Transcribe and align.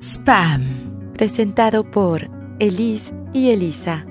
Spam, 0.00 1.12
presentado 1.14 1.90
por 1.90 2.28
Elise 2.58 3.14
y 3.32 3.50
Elisa. 3.50 4.06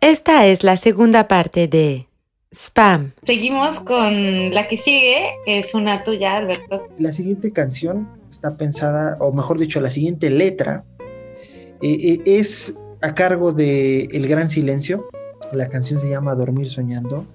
Esta 0.00 0.46
es 0.46 0.64
la 0.64 0.76
segunda 0.76 1.28
parte 1.28 1.68
de 1.68 2.06
Spam. 2.52 3.12
Seguimos 3.24 3.80
con 3.80 4.52
la 4.52 4.66
que 4.68 4.76
sigue, 4.76 5.30
que 5.44 5.60
es 5.60 5.74
una 5.74 6.04
tuya, 6.04 6.36
Alberto. 6.36 6.86
La 6.98 7.12
siguiente 7.12 7.52
canción 7.52 8.08
está 8.28 8.56
pensada, 8.56 9.16
o 9.20 9.32
mejor 9.32 9.58
dicho, 9.58 9.80
la 9.80 9.90
siguiente 9.90 10.30
letra 10.30 10.84
eh, 10.98 11.78
eh, 11.82 12.20
es 12.24 12.78
a 13.02 13.14
cargo 13.14 13.52
de 13.52 14.04
El 14.12 14.26
Gran 14.26 14.50
Silencio. 14.50 15.08
La 15.52 15.68
canción 15.68 16.00
se 16.00 16.08
llama 16.08 16.34
Dormir 16.34 16.70
Soñando. 16.70 17.26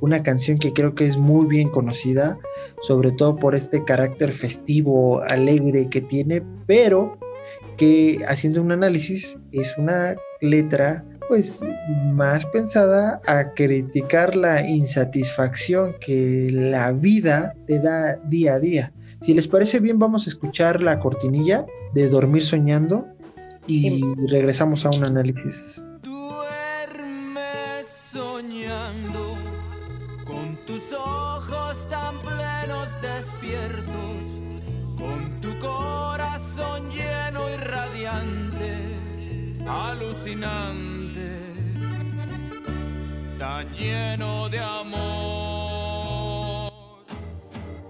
Una 0.00 0.22
canción 0.22 0.58
que 0.58 0.72
creo 0.72 0.94
que 0.94 1.06
es 1.06 1.16
muy 1.16 1.46
bien 1.46 1.68
conocida, 1.68 2.38
sobre 2.82 3.12
todo 3.12 3.36
por 3.36 3.54
este 3.54 3.84
carácter 3.84 4.32
festivo, 4.32 5.22
alegre 5.22 5.88
que 5.88 6.00
tiene, 6.00 6.42
pero 6.66 7.18
que 7.76 8.20
haciendo 8.28 8.62
un 8.62 8.72
análisis 8.72 9.38
es 9.52 9.76
una 9.78 10.14
letra 10.40 11.04
pues 11.28 11.60
más 12.12 12.44
pensada 12.46 13.20
a 13.26 13.54
criticar 13.54 14.34
la 14.34 14.66
insatisfacción 14.66 15.94
que 16.00 16.50
la 16.50 16.90
vida 16.90 17.54
te 17.68 17.78
da 17.78 18.16
día 18.16 18.54
a 18.54 18.58
día. 18.58 18.92
Si 19.20 19.32
les 19.32 19.46
parece 19.46 19.78
bien, 19.78 19.98
vamos 19.98 20.26
a 20.26 20.30
escuchar 20.30 20.82
la 20.82 20.98
cortinilla 20.98 21.64
de 21.94 22.08
Dormir 22.08 22.44
Soñando 22.44 23.06
y 23.66 24.02
regresamos 24.28 24.84
a 24.84 24.90
un 24.90 25.04
análisis. 25.04 25.84
Duerme 26.02 27.84
soñando 27.84 29.19
tan 31.88 32.18
plenos 32.18 32.88
despiertos, 33.00 34.42
con 34.98 35.40
tu 35.40 35.56
corazón 35.60 36.90
lleno 36.90 37.48
y 37.48 37.56
radiante, 37.56 39.54
alucinante, 39.68 41.38
tan 43.38 43.68
lleno 43.74 44.48
de 44.48 44.58
amor. 44.58 46.72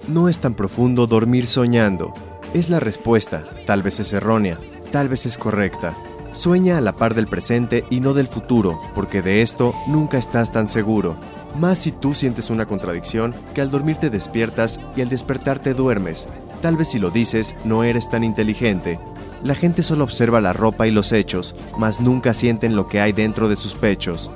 No 0.08 0.28
es 0.28 0.40
tan 0.40 0.54
profundo 0.54 1.06
dormir 1.06 1.46
soñando. 1.46 2.12
Es 2.52 2.68
la 2.68 2.80
respuesta, 2.80 3.44
tal 3.64 3.82
vez 3.82 4.00
es 4.00 4.12
errónea, 4.12 4.58
tal 4.90 5.08
vez 5.08 5.24
es 5.24 5.38
correcta. 5.38 5.96
Sueña 6.32 6.76
a 6.78 6.80
la 6.80 6.96
par 6.96 7.14
del 7.14 7.28
presente 7.28 7.84
y 7.90 8.00
no 8.00 8.12
del 8.12 8.26
futuro, 8.28 8.80
porque 8.94 9.22
de 9.22 9.42
esto 9.42 9.74
nunca 9.86 10.18
estás 10.18 10.52
tan 10.52 10.68
seguro. 10.68 11.16
Más 11.56 11.78
si 11.78 11.92
tú 11.92 12.14
sientes 12.14 12.50
una 12.50 12.66
contradicción 12.66 13.34
que 13.54 13.60
al 13.60 13.70
dormir 13.70 13.96
te 13.96 14.10
despiertas 14.10 14.80
y 14.96 15.02
al 15.02 15.08
despertar 15.08 15.58
te 15.58 15.74
duermes. 15.74 16.28
Tal 16.62 16.76
vez 16.76 16.88
si 16.88 16.98
lo 16.98 17.10
dices 17.10 17.56
no 17.64 17.84
eres 17.84 18.08
tan 18.08 18.24
inteligente. 18.24 18.98
La 19.42 19.54
gente 19.54 19.82
solo 19.82 20.04
observa 20.04 20.40
la 20.40 20.52
ropa 20.52 20.86
y 20.86 20.90
los 20.90 21.12
hechos, 21.12 21.56
mas 21.78 22.00
nunca 22.00 22.34
sienten 22.34 22.76
lo 22.76 22.88
que 22.88 23.00
hay 23.00 23.12
dentro 23.12 23.48
de 23.48 23.56
sus 23.56 23.74
pechos. 23.74 24.30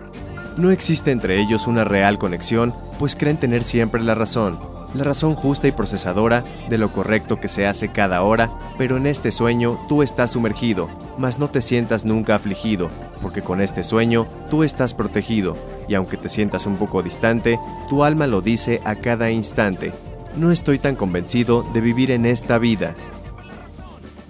No 0.56 0.70
existe 0.70 1.10
entre 1.10 1.40
ellos 1.40 1.66
una 1.66 1.84
real 1.84 2.18
conexión, 2.18 2.72
pues 2.98 3.14
creen 3.14 3.38
tener 3.38 3.64
siempre 3.64 4.02
la 4.02 4.14
razón, 4.14 4.58
la 4.94 5.04
razón 5.04 5.34
justa 5.34 5.68
y 5.68 5.72
procesadora 5.72 6.44
de 6.68 6.78
lo 6.78 6.92
correcto 6.92 7.40
que 7.40 7.48
se 7.48 7.66
hace 7.66 7.88
cada 7.88 8.22
hora, 8.22 8.50
pero 8.78 8.96
en 8.96 9.06
este 9.06 9.32
sueño 9.32 9.78
tú 9.88 10.02
estás 10.02 10.30
sumergido, 10.32 10.88
mas 11.18 11.38
no 11.38 11.50
te 11.50 11.62
sientas 11.62 12.04
nunca 12.04 12.36
afligido, 12.36 12.90
porque 13.20 13.42
con 13.42 13.60
este 13.60 13.82
sueño 13.82 14.26
tú 14.50 14.62
estás 14.62 14.94
protegido, 14.94 15.56
y 15.88 15.94
aunque 15.94 16.16
te 16.16 16.28
sientas 16.28 16.66
un 16.66 16.76
poco 16.76 17.02
distante, 17.02 17.58
tu 17.88 18.04
alma 18.04 18.26
lo 18.26 18.40
dice 18.40 18.80
a 18.84 18.94
cada 18.94 19.30
instante. 19.30 19.92
No 20.36 20.50
estoy 20.50 20.78
tan 20.78 20.96
convencido 20.96 21.64
de 21.74 21.80
vivir 21.80 22.10
en 22.10 22.26
esta 22.26 22.58
vida. 22.58 22.94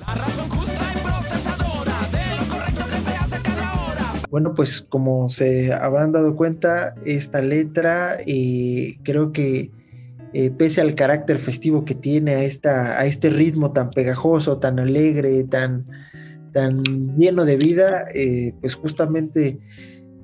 La 0.07 0.15
razón 0.15 0.49
justa 0.51 0.93
y 0.95 0.99
procesadora 0.99 2.09
de 2.13 2.37
lo 2.37 2.55
correcto 2.55 2.85
que 2.91 3.01
se 3.01 3.17
hace 3.17 3.43
cada 3.43 3.73
hora. 3.73 4.13
Bueno, 4.31 4.55
pues 4.55 4.83
como 4.83 5.31
se 5.31 5.73
habrán 5.73 6.13
dado 6.13 6.37
cuenta, 6.37 6.95
esta 7.07 7.41
letra 7.41 8.19
eh, 8.27 8.99
creo 9.03 9.33
que 9.33 9.71
eh, 10.35 10.51
pese 10.51 10.81
al 10.81 10.95
carácter 10.97 11.39
festivo 11.39 11.85
que 11.85 11.95
tiene 11.95 12.35
a, 12.35 12.43
esta, 12.43 12.99
a 12.99 13.07
este 13.07 13.31
ritmo 13.31 13.73
tan 13.73 13.91
pegajoso, 13.91 14.59
tan 14.59 14.81
alegre, 14.81 15.45
tan, 15.45 15.87
tan 16.53 16.83
lleno 17.17 17.45
de 17.45 17.57
vida, 17.57 18.05
eh, 18.13 18.53
pues 18.61 18.75
justamente 18.75 19.61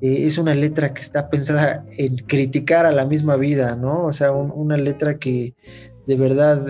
eh, 0.03 0.27
es 0.27 0.37
una 0.37 0.55
letra 0.55 0.93
que 0.93 1.01
está 1.01 1.31
pensada 1.31 1.87
en 1.97 2.17
criticar 2.17 2.87
a 2.87 2.93
la 2.93 3.07
misma 3.07 3.37
vida, 3.37 3.77
¿no? 3.77 4.05
O 4.05 4.13
sea, 4.13 4.33
un- 4.33 4.51
una 4.53 4.77
letra 4.77 5.19
que 5.19 5.55
de 6.07 6.17
verdad 6.17 6.67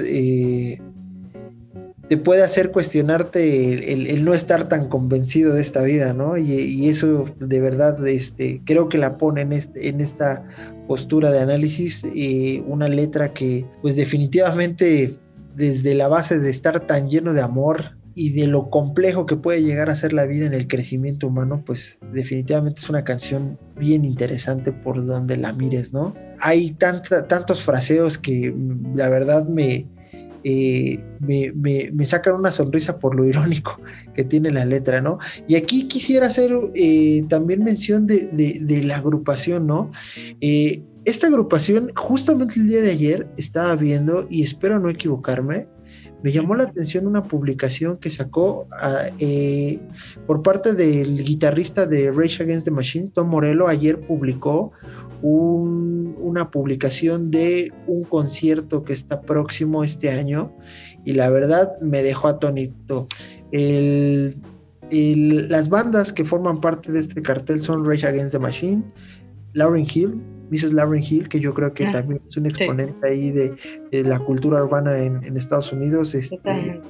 te 2.09 2.17
puede 2.17 2.43
hacer 2.43 2.73
cuestionarte 2.73 3.93
el 3.93 4.25
no 4.25 4.35
estar 4.35 4.69
tan 4.69 4.89
convencido 4.89 5.55
de 5.55 5.63
esta 5.63 5.81
vida, 5.83 6.13
¿no? 6.13 6.37
Y, 6.37 6.51
y 6.53 6.89
eso 6.89 7.25
de 7.39 7.61
verdad 7.61 8.07
este, 8.09 8.61
creo 8.67 8.89
que 8.89 8.99
la 8.99 9.17
pone 9.17 9.43
en, 9.43 9.53
este, 9.53 9.89
en 9.89 10.01
esta 10.01 10.43
postura 10.91 11.31
de 11.31 11.39
análisis, 11.39 12.05
una 12.67 12.89
letra 12.89 13.33
que 13.33 13.65
pues 13.81 13.95
definitivamente 13.95 15.15
desde 15.55 15.95
la 15.95 16.09
base 16.09 16.41
de 16.41 16.51
estar 16.51 16.81
tan 16.81 17.09
lleno 17.09 17.33
de 17.33 17.41
amor 17.41 17.97
y 18.17 18.31
de 18.31 18.49
lo 18.49 18.71
complejo 18.71 19.25
que 19.25 19.37
puede 19.37 19.63
llegar 19.63 19.89
a 19.89 19.95
ser 19.95 20.13
la 20.13 20.27
vida 20.27 20.47
en 20.47 20.53
el 20.53 20.67
crecimiento 20.67 21.29
humano, 21.29 21.63
pues 21.65 22.01
definitivamente 22.13 22.81
es 22.81 22.91
una 22.91 23.05
canción 23.05 23.57
bien 23.77 24.05
interesante 24.05 24.73
por 24.73 25.07
donde 25.07 25.37
la 25.37 25.53
mires, 25.53 25.93
¿no? 25.93 26.13
Hay 26.41 26.73
tantos 26.73 27.63
fraseos 27.63 28.19
que 28.19 28.51
mm, 28.51 28.97
la 28.97 29.09
verdad 29.09 29.47
me, 29.47 29.87
me, 31.21 31.53
me- 31.55 31.91
sacan 32.07 32.35
una 32.35 32.51
sonrisa 32.51 32.99
por 32.99 33.15
lo 33.15 33.25
irónico 33.29 33.81
que 34.15 34.25
tiene 34.25 34.51
la 34.51 34.65
letra, 34.65 35.01
¿no? 35.01 35.19
Y 35.47 35.57
aquí 35.57 35.87
quisiera 35.89 36.27
hacer 36.27 36.53
eh, 36.75 37.25
también 37.29 37.63
mención 37.65 38.07
de, 38.07 38.29
de- 38.33 38.59
de 38.61 38.83
la 38.83 38.97
agrupación, 38.97 39.67
¿no? 39.67 39.91
Eh, 40.41 40.83
esta 41.05 41.29
agrupación, 41.29 41.91
justamente 41.97 42.61
el 42.61 42.69
día 42.69 42.83
de 42.83 42.91
ayer, 42.91 43.27
estaba 43.39 43.75
viendo, 43.75 44.27
y 44.31 44.43
espero 44.43 44.79
no 44.79 44.91
equivocarme, 44.91 45.67
me 46.23 46.33
llamó 46.33 46.55
la 46.55 46.65
atención 46.65 47.07
una 47.07 47.23
publicación 47.23 47.97
que 47.99 48.11
sacó 48.11 48.67
ah, 48.73 49.05
eh, 49.19 49.79
por 50.27 50.43
parte 50.43 50.75
del 50.75 51.25
guitarrista 51.25 51.87
de 51.87 52.11
Rage 52.13 52.43
Against 52.43 52.67
the 52.67 52.71
Machine, 52.73 53.11
Tom 53.15 53.29
Morello, 53.29 53.69
ayer 53.69 53.99
publicó 54.01 54.73
un- 55.23 56.17
una 56.21 56.51
publicación 56.51 57.31
de 57.31 57.73
un 57.87 58.05
concierto 58.05 58.85
que 58.85 58.93
está 58.93 59.21
próximo 59.23 59.85
este 59.85 60.11
año 60.11 60.53
y 61.05 61.13
la 61.13 61.29
verdad 61.31 61.79
me 61.81 62.03
dejó 62.03 62.29
atónito. 62.29 63.07
El- 63.53 64.37
el- 64.91 65.49
las 65.49 65.69
bandas 65.69 66.13
que 66.13 66.25
forman 66.25 66.61
parte 66.61 66.91
de 66.93 67.01
este 67.01 67.23
cartel 67.23 67.61
son 67.61 67.85
Rage 67.85 68.07
Against 68.07 68.33
the 68.33 68.39
Machine, 68.39 68.83
Lauren 69.53 69.87
Hill, 69.93 70.21
Mrs. 70.51 70.73
Lauren 70.73 71.03
Hill, 71.03 71.29
que 71.29 71.41
yo 71.41 71.55
creo 71.55 71.73
que 71.73 71.87
Ah, 71.87 71.91
también 71.93 72.21
es 72.27 72.37
un 72.37 72.47
exponente 72.47 73.07
ahí 73.07 73.31
de, 73.31 73.55
de 73.91 74.03
la 74.05 74.19
cultura 74.19 74.63
urbana 74.63 74.99
en, 74.99 75.25
en 75.25 75.37
Estados 75.37 75.73
Unidos. 75.73 76.15
Este, 76.15 76.81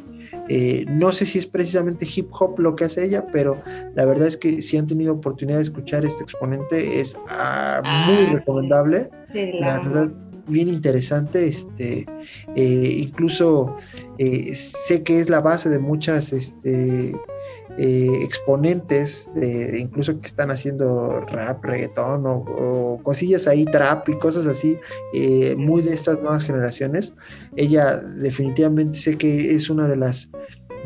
eh, 0.48 0.84
no 0.88 1.12
sé 1.12 1.26
si 1.26 1.38
es 1.38 1.46
precisamente 1.46 2.06
hip 2.12 2.28
hop 2.32 2.58
lo 2.58 2.74
que 2.74 2.84
hace 2.84 3.04
ella, 3.04 3.26
pero 3.32 3.62
la 3.94 4.04
verdad 4.04 4.26
es 4.26 4.36
que 4.36 4.62
si 4.62 4.76
han 4.76 4.86
tenido 4.86 5.12
oportunidad 5.12 5.58
de 5.58 5.62
escuchar 5.64 6.04
este 6.04 6.22
exponente 6.24 7.00
es 7.00 7.16
ah, 7.28 7.80
Ah, 7.84 8.04
muy 8.06 8.34
recomendable. 8.34 9.10
Sí, 9.32 9.52
la- 9.60 9.78
verdad, 9.78 10.10
bien 10.48 10.68
interesante. 10.68 11.46
Este, 11.46 12.04
eh, 12.56 12.94
incluso 12.96 13.76
eh, 14.18 14.54
sé 14.56 15.04
que 15.04 15.20
es 15.20 15.30
la 15.30 15.40
base 15.40 15.68
de 15.68 15.78
muchas 15.78 16.32
este, 16.32 17.14
eh, 17.78 18.08
exponentes, 18.22 19.30
de, 19.34 19.78
incluso 19.78 20.20
que 20.20 20.26
están 20.26 20.50
haciendo 20.50 21.20
rap, 21.20 21.64
reggaetón 21.64 22.24
o, 22.26 23.00
cosillas 23.02 23.46
ahí, 23.46 23.64
trap 23.64 24.08
y 24.08 24.18
cosas 24.18 24.46
así, 24.46 24.76
eh, 25.14 25.54
muy 25.56 25.82
de 25.82 25.94
estas 25.94 26.20
nuevas 26.20 26.44
generaciones. 26.44 27.14
Ella 27.56 27.96
definitivamente 27.96 28.98
sé 28.98 29.16
que 29.16 29.54
es 29.54 29.70
una 29.70 29.88
de 29.88 29.96
las 29.96 30.30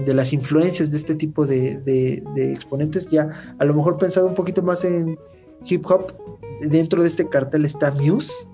de 0.07 0.13
las 0.13 0.33
influencias 0.33 0.91
de 0.91 0.97
este 0.97 1.15
tipo 1.15 1.47
de, 1.47 1.77
de- 1.85 2.21
de 2.35 2.53
exponentes, 2.53 3.09
ya 3.11 3.55
a 3.59 3.65
lo 3.65 3.75
mejor 3.75 3.97
pensado 3.97 4.27
un 4.27 4.35
poquito 4.35 4.61
más 4.61 4.85
en 4.85 5.17
hip 5.67 5.89
hop, 5.89 6.13
dentro 6.63 7.01
de 7.03 7.09
este 7.09 7.29
cartel 7.29 7.65
está 7.65 7.93
Muse, 7.93 8.49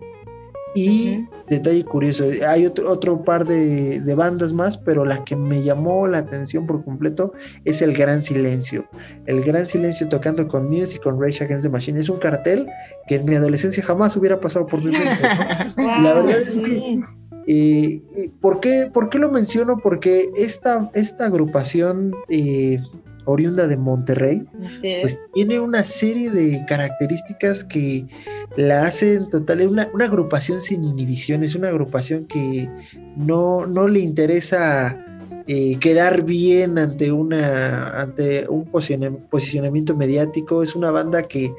y 0.75 1.27
detalle 1.49 1.85
curioso, 1.85 2.27
hay 2.47 2.67
otro, 2.67 2.91
otro 2.91 3.25
par 3.25 3.47
de, 3.47 4.01
de 4.01 4.15
bandas 4.15 4.53
más, 4.53 4.77
pero 4.79 5.05
la 5.05 5.25
que 5.25 5.37
me 5.37 5.63
llamó 5.63 6.07
la 6.07 6.19
atención 6.19 6.67
por 6.67 6.85
completo 6.85 7.33
es 7.65 7.83
El 7.83 7.95
Gran 7.95 8.23
Silencio. 8.23 8.89
El 9.27 9.43
Gran 9.43 9.67
Silencio 9.67 10.09
tocando 10.09 10.47
con 10.49 10.69
Muse 10.69 10.97
y 10.97 11.01
con 11.01 11.21
Rage 11.21 11.45
Against 11.45 11.65
the 11.65 11.71
Machine. 11.71 11.99
Es 11.99 12.09
un 12.09 12.19
cartel 12.19 12.69
que 13.09 13.17
en 13.17 13.25
mi 13.25 13.35
adolescencia 13.35 13.83
jamás 13.83 14.17
hubiera 14.17 14.41
pasado 14.41 14.67
por 14.67 14.81
mi 14.81 14.93
mente. 14.93 15.23
¿no? 15.77 15.85
La 16.03 16.15
verdad 16.15 16.41
es 16.41 16.55
que 16.55 17.01
eh, 17.47 18.03
eh, 18.17 18.31
¿por, 18.41 18.61
qué, 18.61 18.91
por 18.93 19.09
qué 19.09 19.19
lo 19.19 19.31
menciono? 19.31 19.79
Porque 19.79 20.31
esta, 20.37 20.91
esta 20.95 21.27
agrupación 21.27 22.15
eh, 22.29 22.79
oriunda 23.25 23.67
de 23.69 23.77
Monterrey, 23.77 24.43
pues 25.03 25.31
tiene 25.35 25.61
una 25.61 25.85
serie 25.85 26.31
de 26.31 26.65
características 26.67 27.65
que 27.65 28.07
la 28.57 28.85
hacen 28.87 29.29
total, 29.31 29.67
una, 29.69 29.89
una 29.95 30.07
agrupación 30.07 30.61
sin 30.61 30.85
inhibiciones, 30.85 31.55
una 31.55 31.69
agrupación 31.69 32.27
que 32.27 32.69
no, 33.17 33.67
no 33.67 33.89
le 33.89 34.01
interesa 34.01 35.05
eh, 35.47 35.77
quedar 35.81 36.23
bien 36.25 36.79
ante, 36.79 37.13
una, 37.13 38.01
ante 38.01 38.47
un 38.49 38.65
posiciona- 38.71 39.13
posicionamiento 39.29 39.97
mediático, 39.97 40.63
es 40.63 40.75
una 40.75 40.91
banda 40.91 41.23
que 41.25 41.53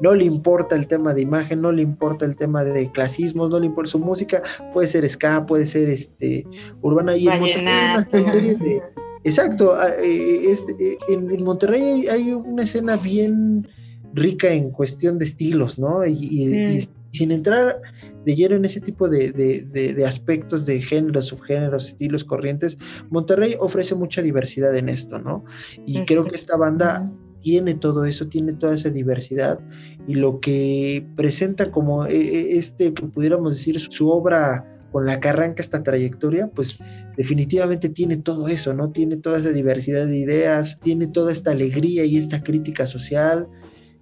no 0.00 0.14
le 0.16 0.24
importa 0.24 0.74
el 0.74 0.88
tema 0.88 1.14
de 1.14 1.22
imagen, 1.22 1.60
no 1.60 1.70
le 1.70 1.82
importa 1.82 2.24
el 2.24 2.36
tema 2.36 2.64
de 2.64 2.90
clasismos, 2.90 3.50
no 3.50 3.60
le 3.60 3.66
importa 3.66 3.90
su 3.92 4.00
música, 4.00 4.42
puede 4.72 4.88
ser 4.88 5.08
ska, 5.08 5.46
puede 5.46 5.64
ser 5.66 5.88
este 5.88 6.44
urbana. 6.80 7.14
Y 7.16 7.28
en 7.28 7.34
Monterrey 7.40 7.66
hay 7.68 7.94
una 7.94 8.32
serie 8.32 8.54
de- 8.56 8.82
Exacto, 9.24 9.74
ah, 9.74 9.88
eh, 10.02 10.52
eh, 10.52 10.96
en, 11.08 11.42
Monterrey 11.44 12.06
hay, 12.08 12.32
una 12.32 12.64
escena 12.64 12.96
bien 12.96 13.68
rica 14.14 14.52
en 14.52 14.70
cuestión 14.70 15.18
de 15.18 15.24
estilos, 15.24 15.78
¿no? 15.78 16.04
Y, 16.04 16.12
y- 16.30 16.46
Mm. 16.46 16.72
y 16.78 16.88
sin 17.18 17.30
entrar 17.30 17.80
de 18.24 18.34
lleno 18.34 18.56
en 18.56 18.64
ese 18.64 18.80
tipo 18.80 19.08
de, 19.08 19.32
de- 19.32 19.62
de- 19.70 19.92
de 19.94 20.06
aspectos 20.06 20.64
de 20.66 20.80
géneros, 20.80 21.26
subgéneros, 21.26 21.88
estilos, 21.88 22.24
corrientes, 22.24 22.78
Monterrey 23.10 23.54
ofrece 23.60 23.94
mucha 23.94 24.22
diversidad 24.22 24.74
en 24.76 24.88
esto, 24.88 25.18
¿no? 25.18 25.44
Y 25.86 26.04
creo 26.06 26.24
que 26.24 26.36
esta 26.36 26.56
banda 26.56 27.12
tiene 27.42 27.74
todo 27.74 28.04
eso, 28.06 28.28
tiene 28.28 28.52
toda 28.54 28.74
esa 28.74 28.88
diversidad 28.90 29.58
y 30.06 30.14
lo 30.14 30.40
que 30.40 31.06
presenta 31.16 31.70
como 31.70 32.06
eh, 32.06 32.56
este, 32.56 32.94
que 32.94 33.02
pudiéramos 33.06 33.56
decir, 33.56 33.78
su 33.80 34.08
obra 34.08 34.64
con 34.92 35.04
la 35.06 35.18
que 35.20 35.28
arranca 35.28 35.62
esta 35.62 35.82
trayectoria, 35.82 36.48
pues 36.48 36.78
definitivamente 37.16 37.88
tiene 37.88 38.16
todo 38.16 38.48
eso, 38.48 38.74
¿no? 38.74 38.90
Tiene 38.90 39.16
toda 39.16 39.38
esa 39.38 39.50
diversidad 39.50 40.06
de 40.06 40.18
ideas, 40.18 40.80
tiene 40.80 41.06
toda 41.06 41.32
esta 41.32 41.50
alegría 41.50 42.04
y 42.04 42.16
esta 42.16 42.42
crítica 42.42 42.86
social, 42.86 43.48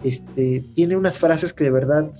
este, 0.04 0.64
tiene 0.74 0.96
unas 0.96 1.18
frases 1.18 1.52
que 1.52 1.64
de 1.64 1.70
verdad 1.70 2.10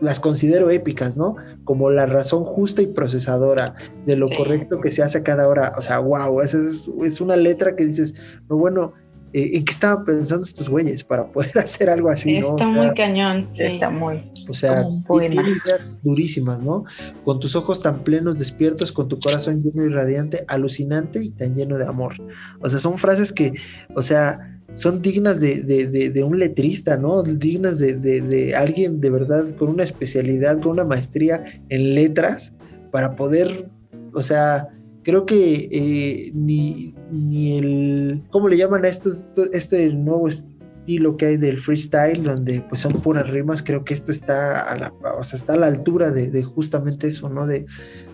las 0.00 0.18
considero 0.18 0.70
épicas, 0.70 1.16
¿no? 1.16 1.36
Como 1.64 1.90
la 1.90 2.06
razón 2.06 2.44
justa 2.44 2.80
y 2.82 2.86
procesadora 2.86 3.74
de 4.06 4.16
lo 4.16 4.28
Sí. 4.28 4.36
correcto 4.36 4.80
que 4.80 4.90
se 4.90 5.02
hace 5.02 5.18
a 5.18 5.22
cada 5.22 5.46
hora. 5.46 5.74
O 5.76 5.82
sea, 5.82 5.98
wow, 5.98 6.40
esa 6.40 6.58
es, 6.58 6.90
es 7.04 7.20
una 7.20 7.36
letra 7.36 7.76
que 7.76 7.84
dices, 7.84 8.14
no, 8.48 8.56
bueno, 8.56 8.94
¿en 9.32 9.64
qué 9.64 9.72
estaban 9.72 10.04
pensando 10.04 10.42
estos 10.42 10.68
güeyes 10.68 11.04
para 11.04 11.26
poder 11.30 11.50
hacer 11.58 11.88
algo 11.90 12.08
así, 12.10 12.40
no? 12.40 12.50
Está 12.50 12.54
O 12.54 12.58
sea, 12.58 12.66
muy 12.68 12.94
cañón. 12.94 13.48
Sí. 13.52 13.62
Está 13.64 13.90
muy. 13.90 14.30
o 14.48 14.52
sea, 14.52 14.74
durísimas, 16.02 16.62
¿no? 16.62 16.84
Con 17.24 17.40
tus 17.40 17.56
ojos 17.56 17.82
tan 17.82 18.02
plenos, 18.04 18.38
despiertos, 18.38 18.92
con 18.92 19.08
tu 19.08 19.18
corazón 19.18 19.60
lleno 19.62 19.84
y 19.84 19.88
radiante, 19.88 20.44
alucinante 20.48 21.22
y 21.22 21.30
tan 21.30 21.54
lleno 21.54 21.78
de 21.78 21.86
amor. 21.86 22.14
O 22.60 22.68
sea, 22.68 22.78
son 22.78 22.98
frases 22.98 23.32
que, 23.32 23.52
o 23.94 24.02
sea, 24.02 24.60
son 24.74 25.02
dignas 25.02 25.40
de, 25.40 25.62
de- 25.62 25.86
de- 25.88 26.10
de 26.10 26.22
un 26.22 26.38
letrista, 26.38 26.96
¿no? 26.96 27.22
Dignas 27.22 27.78
de, 27.78 27.94
de- 27.94 28.20
de 28.20 28.54
alguien 28.54 29.00
de 29.00 29.10
verdad 29.10 29.44
con 29.56 29.68
una 29.68 29.82
especialidad, 29.82 30.60
con 30.60 30.72
una 30.72 30.84
maestría 30.84 31.44
en 31.68 31.94
letras, 31.94 32.54
para 32.90 33.14
poder, 33.16 33.68
o 34.14 34.22
sea, 34.22 34.68
creo 35.02 35.26
que 35.26 35.68
eh, 35.70 36.32
ni, 36.34 36.94
ni 37.10 37.58
el, 37.58 38.22
¿cómo 38.30 38.48
le 38.48 38.56
llaman 38.56 38.84
a 38.84 38.88
estos, 38.88 39.32
este 39.52 39.88
nuevo 39.90 40.28
estilo 40.28 41.16
que 41.16 41.26
hay 41.26 41.36
del 41.36 41.58
freestyle, 41.58 42.22
donde 42.22 42.64
pues 42.68 42.80
son 42.80 42.94
puras 42.94 43.28
rimas, 43.28 43.62
creo 43.62 43.84
que 43.84 43.94
esto 43.94 44.12
está 44.12 44.60
a 44.60 44.76
la, 44.76 44.92
o 45.18 45.22
sea, 45.22 45.38
está 45.38 45.54
a 45.54 45.56
la 45.56 45.66
altura 45.66 46.10
de, 46.10 46.42
justamente 46.42 47.06
eso, 47.06 47.28
¿no? 47.28 47.46
De, 47.46 47.66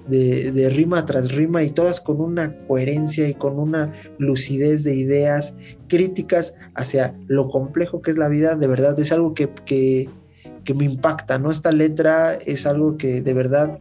de, 0.09 0.71
rima 0.71 1.05
tras 1.05 1.33
rima 1.33 1.65
y 1.65 1.71
todas 1.71 2.00
con 2.00 2.21
una 2.21 2.56
coherencia 2.67 3.29
y 3.29 3.35
con 3.35 3.59
una 3.59 3.93
lucidez 4.19 4.85
de 4.85 4.94
ideas 4.94 5.56
críticas 5.89 6.55
hacia 6.75 7.17
lo 7.27 7.49
complejo 7.49 8.03
que 8.03 8.12
es 8.12 8.19
la 8.19 8.29
vida, 8.29 8.55
de 8.55 8.67
verdad 8.69 8.99
es 9.00 9.11
algo 9.11 9.35
que, 9.35 9.49
que 9.65 10.75
me 10.75 10.85
impacta, 10.85 11.39
¿no? 11.39 11.50
Esta 11.50 11.73
letra 11.73 12.35
es 12.35 12.67
algo 12.67 12.97
que 12.97 13.23
de 13.23 13.35
verdad, 13.35 13.79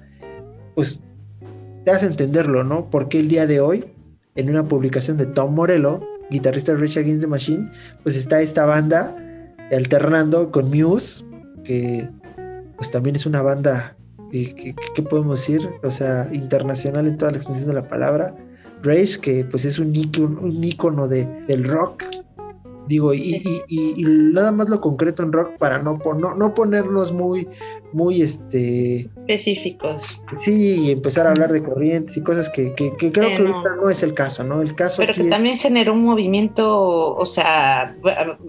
pues, 0.73 1.04
te 1.85 1.91
hace 1.91 2.07
entenderlo, 2.07 2.63
¿no? 2.63 2.89
Porque 2.89 3.19
el 3.19 3.27
día 3.27 3.45
de 3.47 3.61
hoy, 3.61 3.85
en 4.35 4.49
una 4.49 4.65
publicación 4.65 5.17
de 5.17 5.27
Tom 5.27 5.53
Morello, 5.53 6.01
guitarrista 6.29 6.73
de 6.73 6.79
Rage 6.79 6.99
Against 6.99 7.21
the 7.21 7.27
Machine, 7.27 7.71
pues 8.03 8.15
está 8.15 8.41
esta 8.41 8.65
banda 8.65 9.15
alternando 9.71 10.51
con 10.51 10.69
Muse, 10.69 11.23
que 11.63 12.09
pues 12.77 12.91
también 12.91 13.15
es 13.15 13.25
una 13.25 13.41
banda 13.41 13.95
que, 14.31 14.53
que- 14.95 15.03
podemos 15.03 15.39
decir, 15.39 15.69
o 15.83 15.91
sea, 15.91 16.27
internacional 16.33 17.07
en 17.07 17.17
toda 17.17 17.31
la 17.31 17.37
extensión 17.37 17.69
de 17.69 17.75
la 17.75 17.83
palabra. 17.87 18.35
Rage, 18.83 19.19
que 19.21 19.45
pues 19.45 19.65
es 19.65 19.79
un 19.79 19.95
ícono, 19.95 20.41
un 20.41 20.63
ícono 20.63 21.07
de, 21.07 21.25
del 21.47 21.63
rock. 21.63 22.03
Digo, 22.87 23.13
y, 23.15 23.19
y- 23.43 23.61
y- 23.67 23.93
y 23.97 24.03
nada 24.05 24.51
más 24.51 24.69
lo 24.69 24.79
concreto 24.79 25.23
en 25.23 25.31
rock 25.31 25.57
para 25.57 25.79
no, 25.81 25.97
no, 26.17 26.35
no 26.35 26.53
ponernos 26.53 27.11
muy, 27.11 27.47
muy, 27.93 28.21
este, 28.21 29.09
Específicos. 29.27 30.21
sí, 30.37 30.85
y 30.85 30.91
empezar 30.91 31.25
a 31.25 31.31
hablar 31.31 31.51
de 31.51 31.63
corrientes 31.63 32.15
y 32.17 32.21
cosas 32.21 32.49
que, 32.49 32.73
que- 32.75 32.95
que 32.97 33.11
creo 33.11 33.29
Sí, 33.29 33.35
que 33.35 33.43
no. 33.43 33.55
ahorita 33.55 33.75
no 33.81 33.89
es 33.89 34.03
el 34.03 34.13
caso, 34.13 34.43
¿no? 34.43 34.61
El 34.61 34.75
caso 34.75 34.97
Pero 34.97 35.13
que 35.13 35.21
es- 35.23 35.29
también 35.29 35.57
generó 35.57 35.93
un 35.93 36.03
movimiento, 36.03 37.15
o 37.15 37.25
sea, 37.25 37.95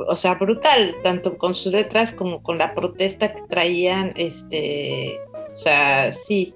o 0.09 0.17
sea, 0.17 0.35
brutal, 0.35 0.95
tanto 1.03 1.39
con 1.39 1.55
sus 1.55 1.73
letras 1.73 2.13
como 2.13 2.43
con 2.43 2.59
la 2.59 2.75
protesta 2.75 3.33
que 3.33 3.41
traían, 3.49 4.13
este, 4.17 5.19
o 5.55 5.59
sea, 5.59 6.13
sí, 6.13 6.55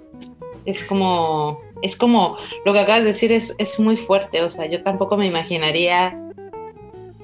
es 0.66 0.84
como, 0.84 1.58
es 1.82 1.96
como, 1.96 2.36
lo 2.66 2.72
que 2.74 2.80
acabas 2.80 3.00
de 3.02 3.08
decir 3.08 3.32
es, 3.32 3.54
es 3.56 3.80
muy 3.80 3.96
fuerte, 3.96 4.42
o 4.42 4.50
sea, 4.50 4.66
yo 4.66 4.82
tampoco 4.82 5.16
me 5.16 5.26
imaginaría 5.26 6.14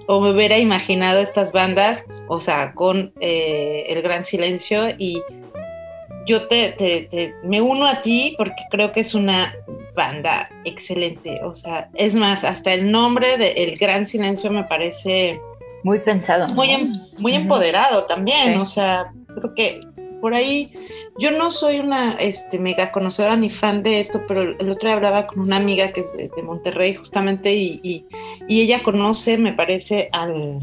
o 0.09 0.21
me 0.21 0.31
hubiera 0.33 0.59
imaginado 0.59 1.21
estas 1.21 1.53
bandas, 1.53 2.05
o 2.29 2.41
sea, 2.41 2.73
con 2.75 3.13
eh, 3.21 3.85
el 3.89 4.03
gran 4.03 4.23
silencio 4.25 4.91
y 4.99 5.21
yo 6.27 6.49
te, 6.49 6.73
te- 6.73 7.03
te- 7.11 7.35
me 7.45 7.61
uno 7.61 7.87
a 7.87 8.03
ti 8.03 8.35
porque 8.37 8.63
creo 8.71 8.93
que 8.93 9.01
es 9.01 9.15
una 9.15 9.55
banda 9.95 10.49
excelente, 10.65 11.37
o 11.45 11.55
sea, 11.55 11.89
es 11.95 12.15
más, 12.15 12.45
hasta 12.45 12.73
el 12.75 12.91
nombre 12.91 13.39
de 13.39 13.53
El 13.53 13.77
Gran 13.79 14.05
Silencio 14.07 14.51
me 14.51 14.65
parece 14.65 15.41
Muy 15.85 16.01
pensado. 16.01 16.47
¿no? 16.49 16.55
muy, 16.55 16.71
em- 16.71 16.93
muy 17.21 17.35
empoderado 17.35 18.05
también, 18.05 18.55
Sí. 18.55 18.59
o 18.61 18.67
sea, 18.67 19.13
creo 19.41 19.55
que 19.55 19.81
por 20.21 20.35
ahí, 20.35 20.71
yo 21.19 21.31
no 21.31 21.51
soy 21.51 21.79
una 21.79 22.15
este, 22.15 22.59
mega 22.59 22.91
conocedora 22.93 23.37
ni 23.37 23.51
fan 23.51 23.83
de 23.83 24.01
esto, 24.01 24.23
pero 24.27 24.43
el 24.43 24.71
otro 24.71 24.89
día 24.89 24.95
hablaba 24.95 25.27
con 25.27 25.41
una 25.41 25.57
amiga 25.57 25.93
que 25.93 26.01
es 26.01 26.13
de, 26.35 26.43
Monterrey 26.43 26.95
justamente 26.95 27.55
y, 27.55 27.81
y- 27.83 28.05
y 28.49 28.61
ella 28.63 28.83
conoce, 28.83 29.37
me 29.39 29.53
parece, 29.53 30.09
al, 30.13 30.61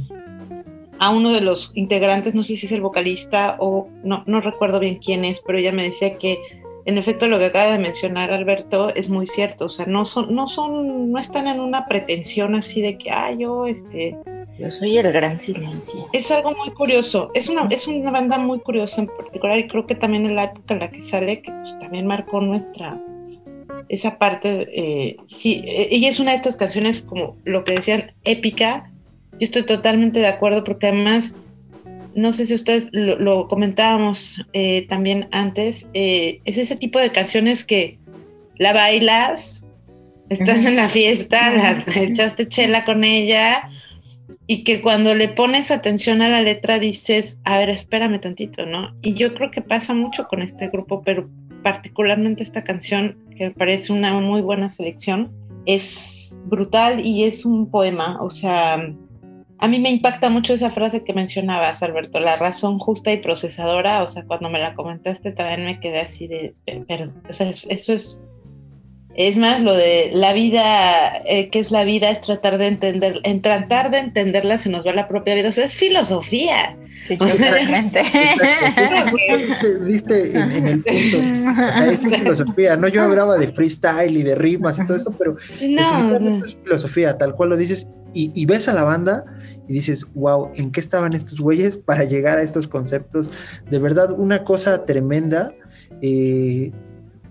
a 1.00 1.10
uno 1.10 1.32
de 1.32 1.42
los 1.42 1.72
integrantes, 1.76 2.34
no 2.36 2.44
sé 2.44 2.56
si 2.56 2.66
es 2.66 2.72
el 2.72 2.82
vocalista 2.82 3.58
o 3.60 3.88
no, 4.04 4.24
no 4.26 4.42
recuerdo 4.42 4.80
bien 4.80 4.98
quién 5.04 5.26
es, 5.26 5.40
pero 5.42 5.58
ella 5.60 5.72
me 5.72 5.84
decía 5.84 6.16
que 6.18 6.40
en 6.86 6.98
efecto 6.98 7.28
lo 7.28 7.40
que 7.40 7.46
acaba 7.46 7.72
de 7.72 7.80
mencionar 7.80 8.32
Alberto 8.32 8.94
es 8.94 9.10
muy 9.10 9.26
cierto, 9.28 9.66
o 9.66 9.70
sea, 9.70 9.86
no 9.86 10.04
son, 10.06 10.34
no 10.36 10.48
son, 10.48 11.12
no 11.12 11.20
están 11.20 11.48
en 11.48 11.60
una 11.60 11.88
pretensión 11.88 12.56
así 12.56 12.82
de 12.82 12.98
que, 12.98 13.10
ah, 13.12 13.32
yo, 13.32 13.68
este, 13.68 14.18
Yo 14.60 14.72
soy 14.72 14.98
el 14.98 15.12
gran 15.12 15.40
silencio. 15.40 16.08
es 16.14 16.30
algo 16.30 16.56
muy 16.56 16.70
curioso, 16.72 17.32
es 17.34 17.50
una, 17.50 17.68
es 17.72 17.88
una 17.88 18.12
banda 18.12 18.38
muy 18.38 18.60
curiosa 18.60 19.02
en 19.02 19.08
particular 19.08 19.58
y 19.58 19.68
creo 19.68 19.88
que 19.88 19.96
también 19.96 20.26
en 20.26 20.36
la 20.36 20.44
época 20.46 20.76
en 20.76 20.80
la 20.80 20.92
que 20.92 21.02
sale, 21.02 21.42
que 21.42 21.52
pues, 21.52 21.78
también 21.80 22.06
marcó 22.06 22.40
nuestra, 22.40 23.02
esa 23.90 24.20
parte, 24.20 24.70
eh, 24.72 25.18
sí, 25.26 25.64
eh, 25.66 25.88
ella 25.92 26.10
es 26.10 26.20
una 26.20 26.32
de 26.32 26.38
estas 26.38 26.56
canciones 26.56 27.02
como 27.02 27.36
lo 27.46 27.64
que 27.64 27.74
decían, 27.74 28.12
épica, 28.26 28.92
yo 29.34 29.40
estoy 29.40 29.66
totalmente 29.66 30.20
de 30.20 30.28
acuerdo 30.28 30.64
porque 30.64 30.88
además, 30.88 31.34
no 32.14 32.32
sé 32.32 32.46
si 32.46 32.54
ustedes 32.54 32.86
lo, 32.92 33.18
lo 33.18 33.48
comentábamos 33.48 34.40
eh, 34.54 34.86
también 34.88 35.28
antes, 35.32 35.88
eh, 35.96 36.42
es 36.46 36.60
ese 36.60 36.76
tipo 36.76 37.00
de 37.00 37.12
canciones 37.12 37.66
que 37.66 37.98
la 38.58 38.72
bailas, 38.72 39.66
estás 40.30 40.64
en 40.64 40.76
la 40.76 40.90
fiesta, 40.90 41.52
la, 41.52 41.84
echaste 41.96 42.48
chela 42.48 42.86
con 42.86 43.04
ella 43.04 43.70
y 44.48 44.64
que 44.64 44.82
cuando 44.82 45.16
le 45.16 45.28
pones 45.30 45.72
atención 45.72 46.22
a 46.22 46.30
la 46.30 46.42
letra 46.42 46.80
dices, 46.80 47.40
a 47.44 47.58
ver, 47.58 47.70
espérame 47.70 48.20
tantito, 48.20 48.66
¿no? 48.66 48.94
Y 49.02 49.14
yo 49.14 49.34
creo 49.34 49.52
que 49.52 49.62
pasa 49.62 49.94
mucho 49.94 50.28
con 50.28 50.42
este 50.42 50.68
grupo, 50.70 51.02
pero 51.04 51.30
particularmente 51.64 52.44
esta 52.44 52.64
canción, 52.64 53.18
que 53.38 53.46
me 53.46 53.52
parece 53.52 53.94
una 53.94 54.14
muy 54.20 54.42
buena 54.42 54.70
selección, 54.70 55.32
es 55.66 56.40
brutal 56.46 57.06
y 57.06 57.24
es 57.24 57.46
un 57.46 57.70
poema, 57.72 58.22
o 58.22 58.30
sea, 58.30 58.94
a 59.60 59.68
mí 59.68 59.80
me 59.80 59.90
impacta 59.90 60.30
mucho 60.30 60.54
esa 60.54 60.72
frase 60.72 61.06
que 61.06 61.14
mencionabas, 61.14 61.82
Alberto, 61.82 62.20
la 62.20 62.36
razón 62.36 62.80
justa 62.80 63.14
y 63.14 63.18
procesadora, 63.22 64.04
o 64.04 64.10
sea, 64.10 64.26
cuando 64.26 64.50
me 64.50 64.60
la 64.60 64.74
comentaste 64.74 65.32
también 65.32 65.64
me 65.66 65.80
quedé 65.80 66.02
así 66.02 66.28
de, 66.28 66.48
"Espera, 66.48 66.84
perdón, 66.86 67.24
o 67.30 67.32
sea, 67.34 67.48
es- 67.50 67.66
eso 67.70 67.94
es 67.94 68.20
es 69.16 69.38
más, 69.38 69.62
lo 69.62 69.74
de 69.76 70.10
la 70.14 70.34
vida, 70.34 71.18
eh, 71.26 71.50
¿qué 71.50 71.60
es 71.60 71.72
la 71.72 71.84
vida? 71.84 72.10
Es 72.10 72.22
tratar 72.22 72.58
de 72.58 72.68
entender, 72.68 73.20
en 73.24 73.42
tratar 73.42 73.92
de 73.92 74.00
entenderla 74.00 74.58
se 74.58 74.70
nos 74.70 74.86
va 74.86 74.94
la 74.94 75.08
propia 75.08 75.36
vida. 75.36 75.50
O 75.50 75.52
sea, 75.52 75.66
es 75.66 75.76
filosofía. 75.76 76.78
Sí, 77.08 77.18
totalmente. 77.18 78.00
Exacto. 78.14 78.82
Diste, 79.38 79.86
diste 79.86 80.38
en, 80.40 80.52
en 80.52 80.68
el 80.68 80.84
punto. 80.84 81.18
O 81.18 81.56
sea, 81.56 81.92
es 81.92 82.00
filosofía. 82.00 82.78
No, 82.78 82.88
yo 82.88 83.04
hablaba 83.04 83.38
de 83.38 83.50
freestyle 83.50 84.16
y 84.18 84.24
de 84.24 84.36
rimas 84.36 84.80
y 84.80 84.86
todo 84.86 84.98
eso, 84.98 85.14
pero 85.18 85.36
No, 85.70 86.16
es 86.46 86.56
filosofía, 86.64 87.18
tal 87.18 87.36
cual 87.36 87.50
lo 87.50 87.58
dices. 87.58 87.90
y, 88.14 88.32
y 88.34 88.46
ves 88.46 88.68
a 88.68 88.74
la 88.74 88.84
banda 88.84 89.26
y 89.68 89.74
dices, 89.74 90.06
wow, 90.14 90.52
¿en 90.56 90.72
qué 90.72 90.80
estaban 90.80 91.14
estos 91.14 91.40
güeyes 91.42 91.78
para 91.78 92.04
llegar 92.06 92.38
a 92.38 92.42
estos 92.42 92.68
conceptos? 92.68 93.32
De 93.70 93.80
verdad, 93.80 94.12
una 94.18 94.44
cosa 94.44 94.86
tremenda. 94.86 95.54
eh, 96.02 96.72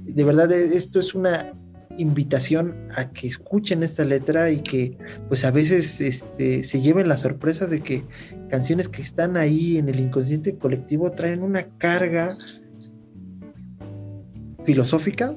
de 0.04 0.24
verdad, 0.24 0.50
e- 0.52 0.76
esto 0.76 0.98
es 1.00 1.14
una 1.14 1.52
invitación 1.98 2.88
a 2.96 3.10
que 3.10 3.26
escuchen 3.26 3.82
esta 3.82 4.04
letra 4.04 4.50
y 4.50 4.60
que 4.62 4.96
pues 5.28 5.44
a 5.44 5.50
veces 5.50 6.00
este, 6.00 6.64
se 6.64 6.80
lleven 6.80 7.08
la 7.08 7.16
sorpresa 7.16 7.66
de 7.66 7.80
que 7.80 8.04
canciones 8.48 8.88
que 8.88 9.02
están 9.02 9.36
ahí 9.36 9.78
en 9.78 9.88
el 9.88 10.00
inconsciente 10.00 10.56
colectivo 10.56 11.10
traen 11.10 11.42
una 11.42 11.64
carga 11.78 12.28
filosófica 14.64 15.34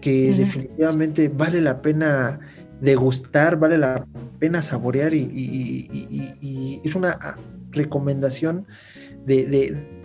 que 0.00 0.32
definitivamente 0.38 1.28
vale 1.28 1.60
la 1.60 1.82
pena 1.82 2.40
degustar, 2.80 3.58
vale 3.58 3.78
la 3.78 4.06
pena 4.38 4.62
saborear 4.62 5.12
y, 5.14 5.18
y- 5.20 5.88
y- 5.92 6.06
y- 6.10 6.34
y 6.40 6.80
es 6.84 6.94
una 6.94 7.18
recomendación 7.72 8.66
de, 9.26 9.46
de- 9.46 9.97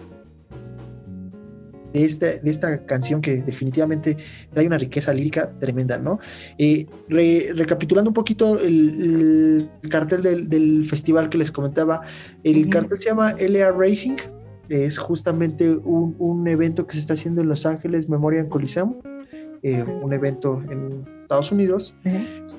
de 1.93 2.03
esta, 2.03 2.25
de 2.25 2.49
esta 2.49 2.85
canción 2.85 3.21
que 3.21 3.37
definitivamente 3.43 4.17
trae 4.51 4.65
una 4.65 4.77
riqueza 4.77 5.13
lírica 5.13 5.51
tremenda, 5.59 5.97
¿no? 5.97 6.19
Eh, 6.57 6.87
re- 7.07 7.51
recapitulando 7.55 8.09
un 8.09 8.13
poquito 8.13 8.59
el, 8.59 9.69
el 9.83 9.89
cartel 9.89 10.21
del, 10.23 10.49
del 10.49 10.85
festival 10.85 11.29
que 11.29 11.37
les 11.37 11.51
comentaba, 11.51 12.01
el 12.43 12.69
cartel 12.69 12.97
se 12.97 13.05
llama 13.05 13.35
LA 13.39 13.71
Racing, 13.71 14.17
es 14.69 14.97
justamente 14.97 15.69
un, 15.69 16.15
un 16.19 16.47
evento 16.47 16.87
que 16.87 16.93
se 16.95 16.99
está 17.01 17.13
haciendo 17.13 17.41
en 17.41 17.49
Los 17.49 17.65
Ángeles 17.65 18.09
Memorial 18.09 18.47
Coliseum, 18.49 18.95
eh, 19.61 19.83
un 19.83 20.11
evento 20.13 20.61
en 20.71 21.05
Estados 21.19 21.51
Unidos, 21.51 21.95